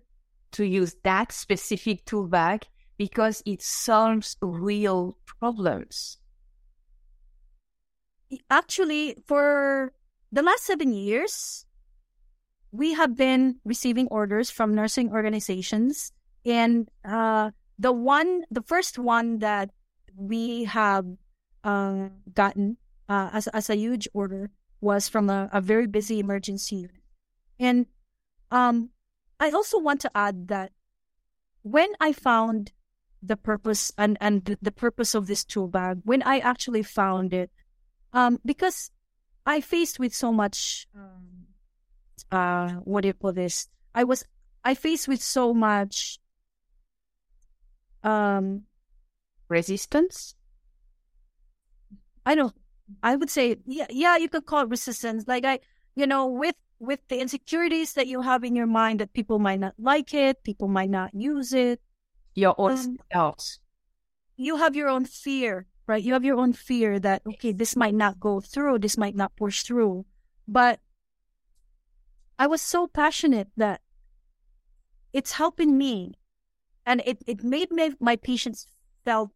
to 0.52 0.64
use 0.64 0.94
that 1.04 1.32
specific 1.32 2.04
tool 2.04 2.28
bag 2.28 2.66
because 2.98 3.42
it 3.46 3.62
solves 3.62 4.36
real 4.42 5.16
problems 5.24 6.18
actually 8.50 9.16
for 9.26 9.92
the 10.32 10.42
last 10.42 10.64
seven 10.64 10.92
years 10.92 11.66
we 12.72 12.94
have 12.94 13.16
been 13.16 13.56
receiving 13.64 14.06
orders 14.08 14.48
from 14.48 14.74
nursing 14.74 15.10
organizations. 15.10 16.12
And 16.46 16.88
uh, 17.04 17.50
the 17.78 17.92
one 17.92 18.42
the 18.50 18.62
first 18.62 18.98
one 18.98 19.40
that 19.40 19.70
we 20.14 20.64
have 20.64 21.04
uh, 21.64 22.08
gotten 22.32 22.76
uh, 23.08 23.30
as, 23.32 23.48
as 23.48 23.68
a 23.70 23.76
huge 23.76 24.08
order 24.14 24.50
was 24.80 25.08
from 25.08 25.28
a, 25.28 25.50
a 25.52 25.60
very 25.60 25.86
busy 25.86 26.20
emergency 26.20 26.76
unit. 26.76 27.02
And 27.58 27.86
um, 28.50 28.90
i 29.38 29.50
also 29.50 29.78
want 29.78 30.00
to 30.00 30.10
add 30.14 30.48
that 30.48 30.72
when 31.62 31.88
i 32.00 32.12
found 32.12 32.72
the 33.22 33.36
purpose 33.36 33.92
and, 33.98 34.16
and 34.20 34.44
the, 34.44 34.58
the 34.62 34.72
purpose 34.72 35.14
of 35.14 35.26
this 35.26 35.44
tool 35.44 35.68
bag 35.68 36.00
when 36.04 36.22
i 36.22 36.38
actually 36.38 36.82
found 36.82 37.32
it 37.32 37.50
um, 38.12 38.40
because 38.44 38.90
I 39.46 39.60
faced 39.60 39.98
with 39.98 40.14
so 40.14 40.32
much, 40.32 40.86
um, 40.94 41.46
uh, 42.30 42.70
what 42.84 43.02
do 43.02 43.08
you 43.08 43.14
call 43.14 43.32
this? 43.32 43.68
I 43.94 44.04
was, 44.04 44.24
I 44.64 44.74
faced 44.74 45.08
with 45.08 45.22
so 45.22 45.54
much, 45.54 46.18
um, 48.02 48.62
resistance. 49.48 50.34
I 52.24 52.34
don't, 52.34 52.54
I 53.02 53.16
would 53.16 53.30
say, 53.30 53.56
yeah, 53.66 53.86
yeah, 53.90 54.16
you 54.16 54.28
could 54.28 54.46
call 54.46 54.64
it 54.64 54.68
resistance. 54.68 55.24
Like 55.26 55.44
I, 55.44 55.60
you 55.96 56.06
know, 56.06 56.26
with, 56.26 56.56
with 56.78 57.00
the 57.08 57.20
insecurities 57.20 57.94
that 57.94 58.06
you 58.06 58.22
have 58.22 58.44
in 58.44 58.56
your 58.56 58.66
mind 58.66 59.00
that 59.00 59.12
people 59.12 59.38
might 59.38 59.60
not 59.60 59.74
like 59.78 60.14
it, 60.14 60.42
people 60.44 60.68
might 60.68 60.90
not 60.90 61.14
use 61.14 61.52
it. 61.52 61.80
Your 62.34 62.54
own 62.58 62.72
um, 62.72 62.96
doubts. 63.12 63.58
You 64.36 64.56
have 64.56 64.76
your 64.76 64.88
own 64.88 65.04
fear 65.04 65.66
right? 65.90 66.04
You 66.04 66.12
have 66.12 66.24
your 66.24 66.38
own 66.38 66.52
fear 66.52 67.00
that, 67.00 67.22
okay, 67.26 67.50
this 67.50 67.74
might 67.74 67.94
not 67.94 68.20
go 68.20 68.40
through, 68.40 68.78
this 68.78 68.96
might 68.96 69.16
not 69.16 69.34
push 69.34 69.62
through. 69.62 70.06
But 70.46 70.78
I 72.38 72.46
was 72.46 72.62
so 72.62 72.86
passionate 72.86 73.48
that 73.56 73.80
it's 75.12 75.32
helping 75.32 75.76
me. 75.76 76.14
And 76.86 77.02
it, 77.04 77.18
it 77.26 77.42
made 77.42 77.72
me, 77.72 77.90
my 77.98 78.14
patients 78.14 78.68
felt 79.04 79.30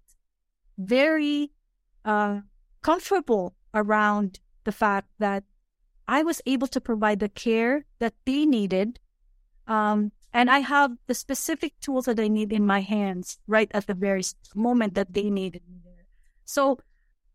very 0.78 1.50
uh, 2.04 2.40
comfortable 2.82 3.54
around 3.74 4.38
the 4.62 4.72
fact 4.72 5.08
that 5.18 5.42
I 6.06 6.22
was 6.22 6.40
able 6.46 6.68
to 6.68 6.80
provide 6.80 7.18
the 7.18 7.28
care 7.28 7.84
that 7.98 8.14
they 8.24 8.46
needed. 8.46 9.00
Um, 9.66 10.12
and 10.32 10.48
I 10.48 10.60
have 10.60 10.92
the 11.08 11.14
specific 11.14 11.80
tools 11.80 12.04
that 12.04 12.20
I 12.20 12.28
need 12.28 12.52
in 12.52 12.64
my 12.64 12.80
hands 12.80 13.38
right 13.48 13.70
at 13.74 13.88
the 13.88 13.94
very 13.94 14.22
moment 14.54 14.94
that 14.94 15.14
they 15.14 15.30
needed 15.30 15.62
me 15.68 15.83
so 16.44 16.78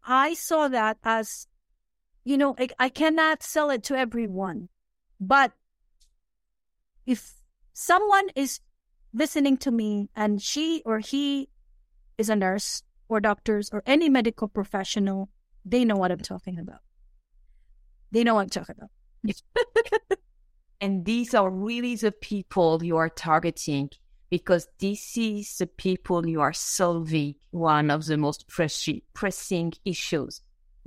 I 0.03 0.33
saw 0.33 0.67
that 0.67 0.97
as, 1.03 1.47
you 2.23 2.37
know, 2.37 2.55
I, 2.57 2.69
I 2.79 2.89
cannot 2.89 3.43
sell 3.43 3.69
it 3.69 3.83
to 3.85 3.95
everyone. 3.95 4.69
But 5.19 5.51
if 7.05 7.33
someone 7.73 8.29
is 8.35 8.59
listening 9.13 9.57
to 9.57 9.71
me 9.71 10.09
and 10.15 10.41
she 10.41 10.81
or 10.85 10.99
he 10.99 11.49
is 12.17 12.29
a 12.29 12.35
nurse 12.35 12.83
or 13.07 13.19
doctors 13.19 13.69
or 13.71 13.83
any 13.85 14.09
medical 14.09 14.47
professional, 14.47 15.29
they 15.65 15.83
know 15.83 15.95
what 15.95 16.11
I'm 16.11 16.19
talking 16.19 16.59
about. 16.59 16.79
They 18.11 18.23
know 18.23 18.35
what 18.35 18.41
I'm 18.41 18.49
talking 18.49 18.75
about. 18.77 19.41
and 20.81 21.05
these 21.05 21.33
are 21.33 21.49
really 21.49 21.95
the 21.95 22.11
people 22.11 22.83
you 22.83 22.97
are 22.97 23.09
targeting 23.09 23.89
because 24.29 24.67
this 24.79 25.17
is 25.17 25.57
the 25.57 25.67
people 25.67 26.27
you 26.27 26.41
are 26.41 26.53
solving 26.53 27.35
one 27.51 27.89
of 27.89 28.05
the 28.05 28.17
most 28.17 28.47
pressing 28.47 29.73
issues. 29.85 30.41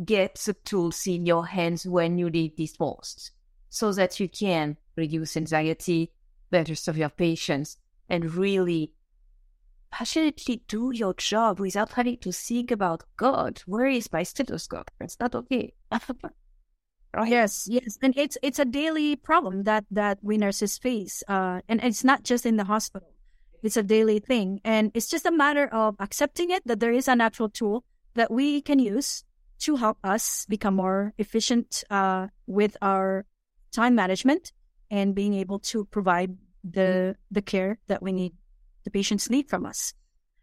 Get 0.05 0.37
the 0.37 0.55
tools 0.55 1.07
in 1.07 1.27
your 1.27 1.47
hands 1.47 1.87
when 1.87 2.19
you 2.19 2.31
need 2.31 2.57
this 2.57 2.79
most 2.79 3.33
so 3.69 3.93
that 3.93 4.21
you 4.21 4.29
can 4.29 4.77
reduce 4.97 5.37
anxiety, 5.37 6.13
better 6.51 6.75
serve 6.75 6.99
your 6.99 7.09
patients, 7.09 7.79
and 8.09 8.35
really 8.35 8.93
passionately 9.91 10.63
do 10.69 10.91
your 10.93 11.15
job 11.15 11.61
without 11.61 11.93
having 11.93 12.19
to 12.19 12.33
think 12.33 12.71
about 12.71 13.05
God, 13.17 13.63
where 13.67 13.87
is 13.87 14.13
my 14.13 14.23
stethoscope? 14.25 14.91
It's 15.01 15.19
not 15.21 15.35
okay. 15.35 15.75
Right? 17.15 17.29
Yes, 17.29 17.69
yes, 17.71 17.99
and 18.01 18.17
it's 18.17 18.39
it's 18.43 18.59
a 18.59 18.65
daily 18.65 19.17
problem 19.17 19.65
that 19.65 19.85
that 19.91 20.19
we 20.23 20.39
nurses 20.39 20.79
face, 20.79 21.23
uh, 21.29 21.61
and 21.69 21.85
it's 21.85 22.03
not 22.03 22.23
just 22.23 22.47
in 22.47 22.57
the 22.57 22.65
hospital. 22.65 23.13
It's 23.63 23.77
a 23.77 23.83
daily 23.83 24.19
thing, 24.19 24.61
and 24.65 24.91
it's 24.95 25.09
just 25.09 25.25
a 25.25 25.31
matter 25.31 25.69
of 25.69 25.95
accepting 26.01 26.51
it 26.51 26.67
that 26.67 26.81
there 26.81 26.93
is 26.93 27.07
a 27.07 27.15
natural 27.15 27.49
tool 27.49 27.85
that 28.15 28.31
we 28.31 28.61
can 28.61 28.79
use 28.79 29.25
to 29.61 29.77
help 29.77 29.99
us 30.03 30.45
become 30.47 30.75
more 30.75 31.15
efficient 31.19 31.85
uh, 31.89 32.27
with 32.47 32.77
our 32.83 33.25
time 33.71 33.95
management 33.95 34.53
and 34.91 35.15
being 35.15 35.35
able 35.35 35.59
to 35.59 35.85
provide 35.87 36.37
the 36.65 37.17
the 37.31 37.43
care 37.43 37.79
that 37.87 38.03
we 38.03 38.13
need, 38.13 38.33
the 38.85 38.91
patients 38.91 39.31
need 39.31 39.49
from 39.49 39.65
us. 39.65 39.95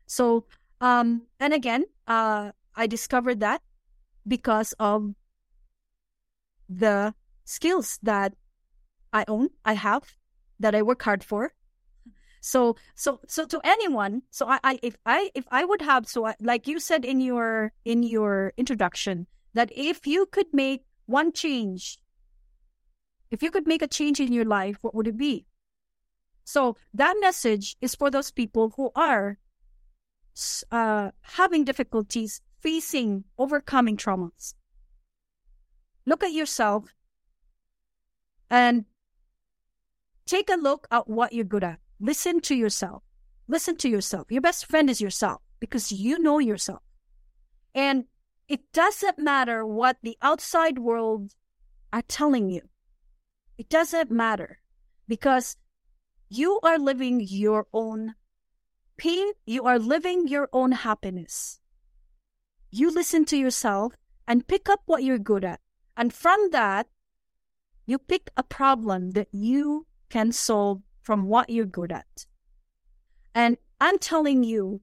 So, 0.05 0.45
um, 0.82 1.27
and 1.39 1.53
again, 1.53 1.86
uh, 2.08 2.51
I 2.75 2.88
discovered 2.88 3.41
that 3.41 3.62
because 4.27 4.73
of 4.79 5.13
the 6.69 7.13
skills 7.45 7.99
that 8.03 8.34
I 9.12 9.25
own, 9.27 9.49
I 9.65 9.73
have, 9.73 10.15
that 10.60 10.75
I 10.75 10.82
work 10.82 11.01
hard 11.03 11.23
for. 11.23 11.51
So, 12.41 12.75
so, 12.95 13.19
so 13.28 13.45
to 13.45 13.60
anyone, 13.63 14.23
so 14.30 14.47
I, 14.47 14.60
I 14.63 14.80
if 14.82 14.95
I, 15.06 15.32
if 15.36 15.45
I 15.52 15.65
would 15.65 15.82
have, 15.82 16.08
so 16.08 16.25
I, 16.25 16.36
like 16.39 16.67
you 16.67 16.80
said 16.80 17.04
in 17.06 17.19
your, 17.19 17.73
in 17.86 18.04
your 18.04 18.54
introduction, 18.58 19.28
that 19.54 19.71
if 19.75 20.08
you 20.08 20.25
could 20.25 20.47
make 20.54 20.84
one 21.06 21.32
change, 21.32 21.99
if 23.32 23.43
you 23.43 23.52
could 23.52 23.67
make 23.67 23.82
a 23.82 23.88
change 23.88 24.19
in 24.19 24.34
your 24.34 24.45
life, 24.45 24.78
what 24.82 24.95
would 24.95 25.08
it 25.08 25.17
be? 25.17 25.45
So 26.45 26.78
that 26.93 27.15
message 27.19 27.78
is 27.82 27.93
for 27.93 28.10
those 28.10 28.32
people 28.32 28.73
who 28.75 28.91
are 28.95 29.38
uh, 30.71 31.12
having 31.21 31.63
difficulties 31.63 32.41
facing, 32.62 33.25
overcoming 33.38 33.97
traumas. 33.97 34.56
Look 36.06 36.23
at 36.23 36.32
yourself 36.32 36.93
and 38.49 38.86
take 40.25 40.49
a 40.49 40.56
look 40.56 40.88
at 40.89 41.08
what 41.08 41.34
you're 41.34 41.45
good 41.45 41.63
at. 41.63 41.80
Listen 42.00 42.40
to 42.42 42.56
yourself. 42.56 43.04
Listen 43.48 43.76
to 43.78 43.90
yourself. 43.90 44.32
Your 44.32 44.42
best 44.42 44.66
friend 44.66 44.90
is 44.90 45.02
yourself 45.02 45.42
because 45.60 45.92
you 45.92 46.20
know 46.20 46.40
yourself. 46.40 46.82
And 47.76 48.06
it 48.48 48.72
doesn't 48.74 49.20
matter 49.20 49.66
what 49.66 49.98
the 50.02 50.18
outside 50.22 50.80
world 50.80 51.34
are 51.92 52.02
telling 52.04 52.50
you. 52.50 52.62
It 53.58 53.70
doesn't 53.70 54.10
matter 54.10 54.60
because 55.08 55.58
you 56.30 56.60
are 56.64 56.80
living 56.80 57.22
your 57.28 57.68
own 57.74 58.16
pain. 58.98 59.34
You 59.46 59.66
are 59.66 59.80
living 59.80 60.28
your 60.28 60.48
own 60.54 60.72
happiness. 60.72 61.60
You 62.72 62.92
listen 62.92 63.26
to 63.26 63.38
yourself 63.38 63.94
and 64.28 64.48
pick 64.48 64.70
up 64.70 64.82
what 64.86 65.04
you're 65.04 65.18
good 65.18 65.44
at. 65.44 65.60
And 65.98 66.14
from 66.14 66.52
that, 66.52 66.88
you 67.86 67.98
pick 67.98 68.30
a 68.38 68.44
problem 68.44 69.12
that 69.12 69.28
you 69.32 69.88
can 70.10 70.32
solve 70.32 70.82
from 71.02 71.28
what 71.28 71.50
you're 71.50 71.66
good 71.66 71.92
at. 71.92 72.26
And 73.34 73.58
I'm 73.80 73.98
telling 73.98 74.44
you, 74.44 74.82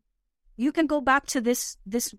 you 0.57 0.73
can 0.73 0.87
go 0.87 1.01
back 1.01 1.27
to 1.27 1.41
this, 1.41 1.77
this, 1.85 2.15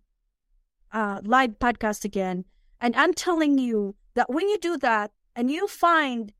uh, 0.91 1.21
live 1.23 1.59
podcast 1.59 2.05
again. 2.05 2.45
And 2.79 2.95
I'm 2.95 3.13
telling 3.13 3.57
you 3.57 3.95
that 4.13 4.29
when 4.29 4.47
you 4.47 4.57
do 4.59 4.77
that 4.77 5.11
and 5.35 5.49
you 5.49 5.67
find 5.67 6.33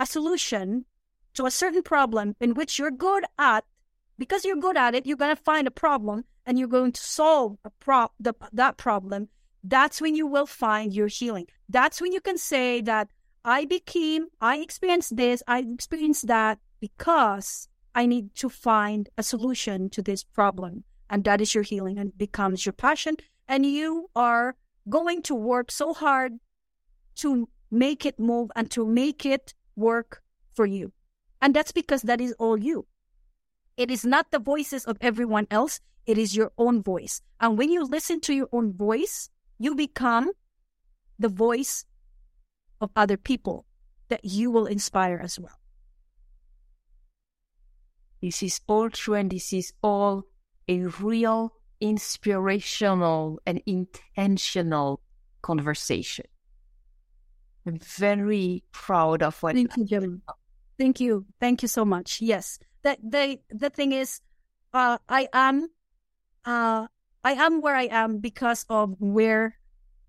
a 0.00 0.06
solution 0.06 0.84
to 1.34 1.46
a 1.46 1.50
certain 1.50 1.82
problem 1.82 2.34
in 2.40 2.54
which 2.54 2.78
you're 2.78 2.90
good 2.90 3.24
at, 3.38 3.64
because 4.18 4.44
you're 4.44 4.56
good 4.56 4.76
at 4.76 4.94
it, 4.94 5.06
you're 5.06 5.16
going 5.16 5.34
to 5.34 5.42
find 5.42 5.66
a 5.66 5.70
problem 5.70 6.24
and 6.44 6.58
you're 6.58 6.68
going 6.68 6.92
to 6.92 7.00
solve 7.00 7.58
a 7.64 7.70
pro- 7.70 8.10
the, 8.18 8.34
that 8.52 8.76
problem. 8.76 9.28
That's 9.62 10.00
when 10.00 10.14
you 10.14 10.26
will 10.26 10.46
find 10.46 10.94
your 10.94 11.08
healing. 11.08 11.46
That's 11.68 12.00
when 12.00 12.12
you 12.12 12.20
can 12.20 12.38
say 12.38 12.80
that 12.82 13.08
I 13.46 13.64
became, 13.64 14.26
I 14.40 14.56
experienced 14.56 15.16
this, 15.16 15.40
I 15.46 15.60
experienced 15.60 16.26
that 16.26 16.58
because 16.80 17.68
I 17.94 18.04
need 18.04 18.34
to 18.34 18.48
find 18.48 19.08
a 19.16 19.22
solution 19.22 19.88
to 19.90 20.02
this 20.02 20.24
problem. 20.24 20.82
And 21.08 21.22
that 21.24 21.40
is 21.40 21.54
your 21.54 21.62
healing 21.62 21.96
and 21.96 22.18
becomes 22.18 22.66
your 22.66 22.72
passion. 22.72 23.16
And 23.46 23.64
you 23.64 24.10
are 24.16 24.56
going 24.88 25.22
to 25.22 25.34
work 25.36 25.70
so 25.70 25.94
hard 25.94 26.32
to 27.16 27.48
make 27.70 28.04
it 28.04 28.18
move 28.18 28.50
and 28.56 28.68
to 28.72 28.84
make 28.84 29.24
it 29.24 29.54
work 29.76 30.22
for 30.52 30.66
you. 30.66 30.92
And 31.40 31.54
that's 31.54 31.70
because 31.70 32.02
that 32.02 32.20
is 32.20 32.34
all 32.40 32.58
you. 32.58 32.86
It 33.76 33.92
is 33.92 34.04
not 34.04 34.32
the 34.32 34.40
voices 34.40 34.84
of 34.86 34.98
everyone 35.00 35.46
else. 35.52 35.78
It 36.04 36.18
is 36.18 36.34
your 36.34 36.50
own 36.58 36.82
voice. 36.82 37.22
And 37.40 37.56
when 37.56 37.70
you 37.70 37.84
listen 37.84 38.20
to 38.22 38.34
your 38.34 38.48
own 38.50 38.72
voice, 38.72 39.30
you 39.56 39.76
become 39.76 40.32
the 41.16 41.28
voice 41.28 41.84
of 42.80 42.90
other 42.96 43.16
people 43.16 43.66
that 44.08 44.24
you 44.24 44.50
will 44.50 44.66
inspire 44.66 45.20
as 45.22 45.38
well. 45.38 45.60
This 48.22 48.42
is 48.42 48.60
all 48.66 48.90
true, 48.90 49.14
and 49.14 49.30
this 49.30 49.52
is 49.52 49.72
all 49.82 50.24
a 50.68 50.84
real 51.00 51.52
inspirational 51.80 53.40
and 53.46 53.62
intentional 53.66 55.00
conversation. 55.42 56.26
I'm 57.66 57.78
very 57.78 58.62
proud 58.72 59.22
of 59.22 59.42
what. 59.42 59.54
Thank 59.54 59.76
you, 59.76 59.84
Jim. 59.84 60.22
Thank 60.78 61.00
you. 61.00 61.26
Thank 61.40 61.62
you 61.62 61.68
so 61.68 61.84
much. 61.84 62.20
Yes, 62.20 62.58
that 62.82 62.98
the 63.02 63.38
the 63.50 63.70
thing 63.70 63.92
is, 63.92 64.20
uh, 64.72 64.98
I 65.08 65.28
am, 65.32 65.68
uh, 66.44 66.86
I 67.24 67.32
am 67.32 67.60
where 67.60 67.76
I 67.76 67.88
am 67.90 68.18
because 68.18 68.64
of 68.68 68.94
where 68.98 69.58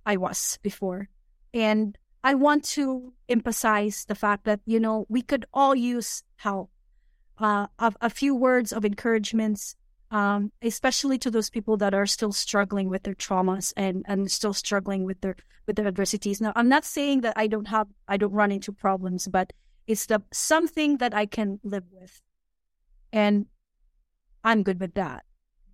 I 0.06 0.18
was 0.18 0.60
before, 0.62 1.10
and 1.54 1.98
I 2.28 2.34
want 2.34 2.66
to 2.76 3.14
emphasize 3.30 4.04
the 4.04 4.14
fact 4.14 4.44
that 4.44 4.60
you 4.66 4.82
know 4.82 5.06
we 5.08 5.22
could 5.22 5.46
all 5.54 5.74
use 5.74 6.24
help, 6.36 6.70
uh, 7.38 7.68
a, 7.80 7.94
a 8.02 8.10
few 8.10 8.36
words 8.36 8.74
of 8.74 8.84
encouragements, 8.84 9.78
um, 10.12 10.52
especially 10.62 11.18
to 11.20 11.32
those 11.32 11.50
people 11.50 11.78
that 11.78 11.94
are 11.94 12.06
still 12.06 12.34
struggling 12.34 12.90
with 12.90 13.04
their 13.04 13.16
traumas 13.16 13.72
and 13.78 14.04
and 14.10 14.30
still 14.30 14.52
struggling 14.52 15.06
with 15.06 15.22
their 15.22 15.38
with 15.66 15.78
their 15.78 15.88
adversities. 15.88 16.42
Now, 16.42 16.52
I'm 16.58 16.68
not 16.68 16.84
saying 16.84 17.22
that 17.22 17.38
I 17.38 17.48
don't 17.48 17.70
have 17.70 17.88
I 18.10 18.18
don't 18.18 18.34
run 18.34 18.52
into 18.52 18.74
problems, 18.74 19.30
but 19.30 19.54
it's 19.88 20.08
the 20.08 20.22
something 20.34 20.98
that 20.98 21.14
I 21.14 21.28
can 21.28 21.62
live 21.64 21.86
with, 21.94 22.22
and 23.14 23.46
I'm 24.44 24.64
good 24.64 24.82
with 24.82 24.96
that. 24.96 25.24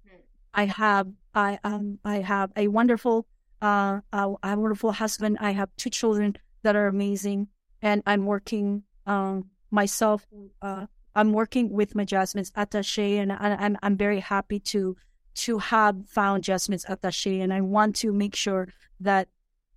Mm-hmm. 0.06 0.22
I 0.54 0.66
have 0.66 1.08
I 1.34 1.58
um 1.64 1.98
I 2.06 2.18
have 2.18 2.52
a 2.56 2.68
wonderful 2.68 3.26
uh, 3.64 4.02
a, 4.12 4.34
a, 4.44 4.60
wonderful 4.60 4.92
husband. 4.92 5.38
I 5.40 5.52
have 5.52 5.70
two 5.78 5.90
children 5.90 6.36
that 6.64 6.76
are 6.76 6.88
amazing, 6.88 7.48
and 7.82 8.04
I'm 8.06 8.26
working 8.26 8.84
um, 9.08 9.50
myself. 9.72 10.28
Uh, 10.62 10.88
I'm 11.16 11.32
working 11.32 11.72
with 11.72 11.96
my 11.96 12.04
Jasmin's 12.04 12.52
Attaché, 12.52 13.18
and 13.18 13.32
I, 13.32 13.56
I'm 13.58 13.78
I'm 13.82 13.98
very 13.98 14.20
happy 14.20 14.60
to 14.76 14.98
to 15.36 15.58
have 15.60 15.96
found 16.08 16.44
Jasmin's 16.44 16.86
Attaché, 16.86 17.42
and 17.42 17.54
I 17.54 17.62
want 17.62 17.96
to 17.98 18.12
make 18.12 18.36
sure 18.36 18.68
that 19.00 19.30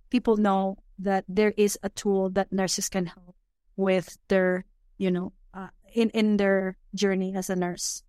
people 0.09 0.35
know 0.35 0.77
that 0.99 1.23
there 1.29 1.53
is 1.55 1.79
a 1.81 1.89
tool 1.89 2.29
that 2.31 2.51
nurses 2.51 2.89
can 2.89 3.05
help 3.05 3.35
with 3.77 4.17
their, 4.27 4.65
you 4.97 5.11
know, 5.11 5.31
uh, 5.53 5.69
in 5.93 6.09
in 6.09 6.37
their 6.37 6.75
journey 6.93 7.33
as 7.35 7.49
a 7.49 7.55
nurse. 7.55 8.03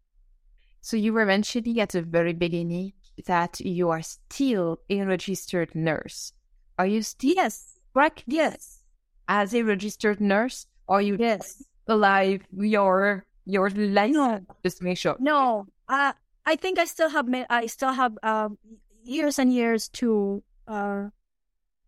So 0.80 0.96
you 0.96 1.12
were 1.12 1.26
mentioning 1.26 1.78
at 1.80 1.90
the 1.90 2.02
very 2.02 2.32
beginning 2.32 2.94
that 3.26 3.61
you 3.61 3.90
are 3.90 4.02
still 4.02 4.81
a 4.88 5.02
registered 5.02 5.74
nurse. 5.74 6.33
Are 6.78 6.87
you 6.87 7.02
still 7.02 7.35
yes, 7.35 7.78
correct? 7.92 8.24
Yes, 8.26 8.85
as 9.28 9.54
a 9.54 9.62
registered 9.62 10.20
nurse, 10.20 10.66
are 10.88 11.02
you 11.02 11.16
yes 11.18 11.62
alive 11.87 12.42
your 12.52 13.24
your 13.44 13.70
life? 13.70 14.12
No. 14.12 14.40
Just 14.62 14.83
make 14.83 14.98
sure. 14.98 15.16
No, 15.18 15.66
uh, 15.88 16.12
I 16.46 16.57
think 16.57 16.78
I 16.78 16.85
still 16.85 17.09
have 17.09 17.26
I 17.50 17.66
still 17.66 17.92
have 17.92 18.16
um, 18.22 18.59
years 19.02 19.38
and 19.38 19.52
years 19.52 19.88
to 20.00 20.42
uh, 20.66 21.09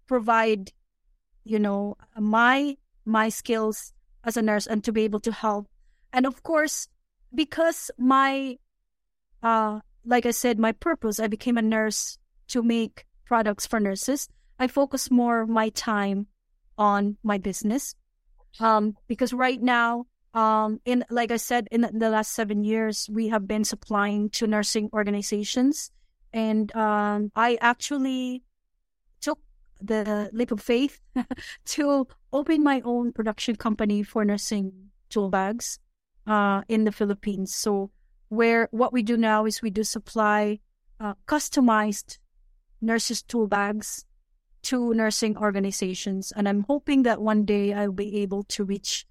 provide, 0.07 0.73
you 1.45 1.59
know, 1.59 1.97
my 2.19 2.77
my 3.05 3.29
skills 3.29 3.93
as 4.25 4.37
a 4.37 4.43
nurse 4.43 4.67
and 4.67 4.83
to 4.85 4.93
be 4.93 5.03
able 5.05 5.21
to 5.21 5.33
help. 5.33 5.69
And 6.13 6.27
of 6.27 6.43
course, 6.43 6.89
because 7.35 7.91
my 7.97 8.59
uh, 9.43 9.81
like 10.05 10.27
I 10.27 10.31
said, 10.31 10.59
my 10.59 10.73
purpose, 10.73 11.21
I 11.21 11.27
became 11.27 11.59
a 11.59 11.63
nurse 11.63 12.19
to 12.49 12.63
make 12.63 13.07
products 13.25 13.67
for 13.67 13.81
nurses. 13.81 14.29
I 14.59 14.67
focus 14.67 15.11
more 15.11 15.47
my 15.47 15.71
time 15.71 16.27
on 16.77 17.17
my 17.23 17.39
business. 17.39 17.95
Um, 18.59 18.97
because 19.07 19.33
right 19.33 19.61
now, 19.61 20.07
um, 20.35 20.81
in, 20.85 21.05
like 21.11 21.31
I 21.31 21.37
said, 21.37 21.69
in 21.71 21.89
the 21.93 22.11
last 22.11 22.33
seven 22.33 22.65
years, 22.65 23.09
we 23.11 23.29
have 23.29 23.47
been 23.47 23.65
supplying 23.65 24.31
to 24.31 24.47
nursing 24.47 24.91
organizations. 24.93 25.91
And, 26.33 26.75
um, 26.75 27.33
I 27.35 27.59
actually 27.61 28.43
took 29.21 29.39
the 29.81 30.31
leap 30.33 30.53
of 30.53 30.61
faith 30.61 31.01
to 31.67 32.07
open 32.33 32.63
my 32.63 32.81
own 32.85 33.13
production 33.13 33.57
company 33.57 34.03
for 34.03 34.25
nursing 34.25 34.91
tool 35.09 35.29
bags, 35.29 35.79
uh, 36.27 36.63
in 36.69 36.85
the 36.85 36.93
Philippines. 36.93 37.55
So, 37.55 37.91
where 38.31 38.69
what 38.71 38.93
we 38.93 39.03
do 39.03 39.17
now 39.17 39.45
is 39.45 39.61
we 39.61 39.71
do 39.71 39.85
supply 39.85 40.59
uh, 40.99 41.15
customized 41.27 42.19
nurses 42.81 43.23
tool 43.23 43.47
bags 43.47 44.07
to 44.63 44.95
nursing 44.95 45.37
organizations, 45.37 46.33
and 46.35 46.49
I'm 46.49 46.65
hoping 46.69 47.03
that 47.03 47.21
one 47.21 47.45
day 47.45 47.73
I'll 47.73 47.93
be 47.93 48.23
able 48.23 48.45
to 48.45 48.65
reach 48.65 49.07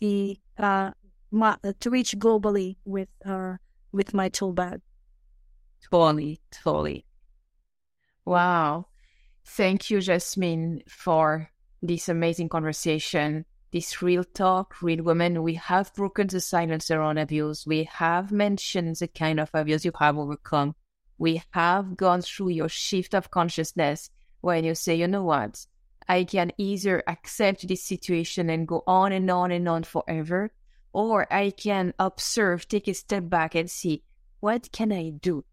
the 0.00 0.38
uh, 0.58 0.90
my, 1.30 1.56
to 1.80 1.90
reach 1.90 2.18
globally 2.18 2.76
with 2.84 3.08
uh, 3.24 3.56
with 3.92 4.12
my 4.12 4.28
tool 4.28 4.52
bag. 4.52 4.80
Totally, 5.90 6.40
totally. 6.50 7.06
Wow. 8.24 8.86
Thank 9.44 9.90
you, 9.90 10.00
Jasmin, 10.00 10.82
for 10.88 11.48
this 11.82 12.08
amazing 12.08 12.48
conversation, 12.48 13.44
this 13.76 14.00
real 14.00 14.24
talk, 14.24 14.80
real 14.80 15.04
women. 15.04 15.42
We 15.42 15.52
have 15.54 15.92
broken 15.92 16.28
the 16.28 16.40
silence 16.40 16.90
around 16.90 17.18
abuse. 17.18 17.66
We 17.66 17.84
have 17.84 18.32
mentioned 18.32 18.96
the 18.96 19.06
kind 19.06 19.38
of 19.38 19.50
abuse 19.52 19.84
you 19.84 19.92
have 20.00 20.16
overcome. 20.16 20.74
We 21.18 21.42
have 21.50 21.94
gone 21.94 22.22
through 22.22 22.50
your 22.60 22.70
shift 22.70 23.14
of 23.14 23.30
consciousness 23.30 24.08
when 24.40 24.64
you 24.64 24.74
say, 24.74 24.94
you 24.94 25.08
know 25.08 25.24
what, 25.24 25.66
I 26.08 26.24
can 26.24 26.52
either 26.56 27.02
accept 27.06 27.68
this 27.68 27.82
situation 27.84 28.48
and 28.48 28.66
go 28.66 28.82
on 28.86 29.12
and 29.12 29.30
on 29.30 29.50
and 29.50 29.68
on 29.68 29.82
forever, 29.82 30.52
or 30.94 31.30
I 31.30 31.50
can 31.50 31.92
observe, 31.98 32.68
take 32.68 32.88
a 32.88 32.94
step 32.94 33.28
back 33.28 33.54
and 33.54 33.70
see, 33.70 34.04
what 34.40 34.72
can 34.72 34.90
I 34.90 35.10
do? 35.10 35.44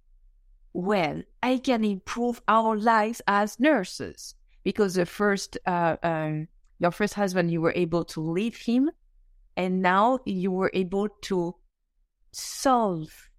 Well, 0.71 1.23
I 1.41 1.57
can 1.57 1.83
improve 1.83 2.41
our 2.47 2.77
lives 2.77 3.21
as 3.27 3.59
nurses 3.59 4.35
because 4.63 4.93
the 4.93 5.05
first, 5.05 5.57
uh, 5.65 5.97
um, 6.01 6.47
your 6.79 6.91
first 6.91 7.13
husband, 7.13 7.51
you 7.51 7.61
were 7.61 7.73
able 7.75 8.03
to 8.05 8.21
leave 8.21 8.57
him, 8.57 8.89
and 9.55 9.81
now 9.81 10.19
you 10.25 10.51
were 10.51 10.71
able 10.73 11.09
to 11.23 11.55
solve 12.31 13.29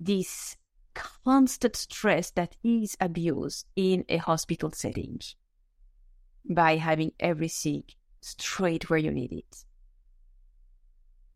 this 0.00 0.56
constant 0.94 1.76
stress 1.76 2.30
that 2.32 2.56
is 2.64 2.96
abuse 3.00 3.64
in 3.76 4.04
a 4.08 4.16
hospital 4.16 4.70
setting 4.72 5.20
by 6.48 6.76
having 6.76 7.12
everything 7.20 7.82
straight 8.20 8.88
where 8.88 8.98
you 8.98 9.10
need 9.10 9.32
it. 9.32 9.64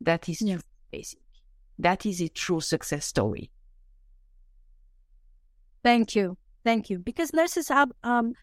That 0.01 0.29
is 0.29 0.43
yeah. 0.43 0.59
basic. 0.91 1.21
That 1.79 2.07
is 2.07 2.21
a 2.21 2.29
true 2.29 2.61
success 2.61 3.07
story. 3.07 3.51
Thank 5.83 6.15
you. 6.15 6.37
Thank 6.65 6.91
you. 6.91 6.99
Because 6.99 7.33
nurses 7.33 7.69
have 7.69 7.91
um, 8.03 8.35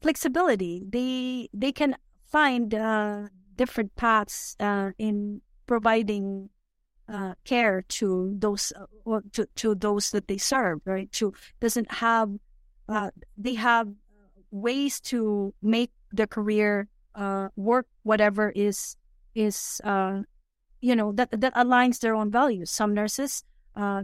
flexibility. 0.00 0.84
They 0.88 1.48
they 1.52 1.72
can 1.72 1.96
find 2.26 2.74
uh, 2.74 3.28
different 3.56 3.94
paths 3.96 4.56
uh, 4.60 4.90
in 4.98 5.40
providing 5.66 6.50
uh, 7.08 7.34
care 7.44 7.82
to 7.82 8.34
those 8.38 8.72
uh, 8.76 9.20
to 9.32 9.46
to 9.56 9.74
those 9.74 10.10
that 10.10 10.28
they 10.28 10.38
serve. 10.38 10.80
Right? 10.84 11.10
To 11.12 11.32
doesn't 11.60 11.90
have 11.92 12.30
uh, 12.88 13.10
they 13.36 13.54
have 13.54 13.88
ways 14.50 15.00
to 15.00 15.54
make 15.62 15.90
their 16.12 16.26
career 16.26 16.88
uh, 17.14 17.48
work. 17.56 17.86
Whatever 18.02 18.50
is 18.50 18.96
is 19.34 19.80
you 20.80 20.94
know 20.94 21.12
that 21.12 21.30
that 21.40 21.54
aligns 21.54 22.00
their 22.00 22.14
own 22.14 22.30
values. 22.30 22.70
Some 22.70 22.94
nurses 22.94 23.44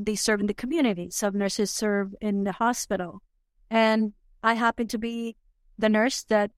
they 0.00 0.14
serve 0.14 0.40
in 0.40 0.46
the 0.46 0.54
community. 0.54 1.10
Some 1.10 1.38
nurses 1.38 1.70
serve 1.70 2.14
in 2.20 2.44
the 2.44 2.52
hospital, 2.52 3.22
and 3.70 4.12
I 4.42 4.54
happen 4.54 4.88
to 4.88 4.98
be 4.98 5.36
the 5.78 5.88
nurse 5.88 6.22
that 6.24 6.50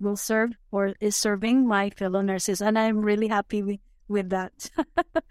will 0.00 0.16
serve 0.16 0.52
or 0.70 0.94
is 1.00 1.16
serving 1.16 1.66
my 1.66 1.90
fellow 1.90 2.20
nurses. 2.22 2.60
And 2.62 2.78
I'm 2.78 2.98
really 2.98 3.28
happy 3.28 3.62
with, 3.62 3.80
with 4.08 4.30
that. 4.30 4.70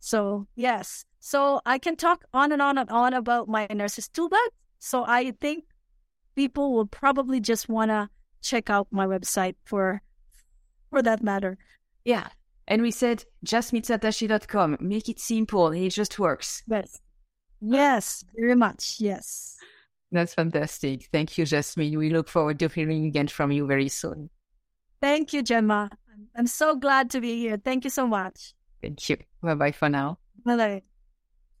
so, 0.00 0.46
yes. 0.54 1.04
So 1.20 1.60
I 1.66 1.78
can 1.78 1.96
talk 1.96 2.24
on 2.32 2.52
and 2.52 2.62
on 2.62 2.78
and 2.78 2.88
on 2.90 3.12
about 3.12 3.48
my 3.48 3.66
nurses 3.70 4.08
too, 4.08 4.28
but 4.28 4.52
so 4.78 5.04
I 5.06 5.32
think 5.32 5.64
people 6.36 6.72
will 6.72 6.86
probably 6.86 7.40
just 7.40 7.68
want 7.68 7.90
to 7.90 8.08
check 8.42 8.70
out 8.70 8.86
my 8.90 9.06
website 9.06 9.56
for 9.64 10.02
for 10.90 11.02
that 11.02 11.22
matter. 11.22 11.58
Yeah. 12.04 12.28
And 12.68 12.82
we 12.82 12.90
said 12.90 13.24
jasminsattache.com. 13.44 14.78
Make 14.80 15.08
it 15.08 15.18
simple. 15.18 15.72
It 15.72 15.90
just 15.90 16.18
works. 16.18 16.62
Yes. 16.66 17.00
Yes, 17.60 18.24
very 18.36 18.54
much. 18.54 18.96
Yes. 18.98 19.56
That's 20.12 20.34
fantastic. 20.34 21.08
Thank 21.12 21.36
you, 21.36 21.44
Jasmin. 21.44 21.98
We 21.98 22.10
look 22.10 22.28
forward 22.28 22.58
to 22.60 22.68
hearing 22.68 23.06
again 23.06 23.28
from 23.28 23.52
you 23.52 23.66
very 23.66 23.88
soon. 23.88 24.30
Thank 25.00 25.32
you, 25.32 25.42
Gemma. 25.42 25.90
I'm 26.34 26.46
so 26.46 26.76
glad 26.76 27.10
to 27.10 27.20
be 27.20 27.38
here. 27.38 27.56
Thank 27.56 27.84
you 27.84 27.90
so 27.90 28.06
much. 28.06 28.54
Thank 28.82 29.08
you. 29.08 29.18
Bye 29.42 29.54
bye 29.54 29.72
for 29.72 29.88
now. 29.88 30.18
Bye 30.44 30.56
bye. 30.56 30.82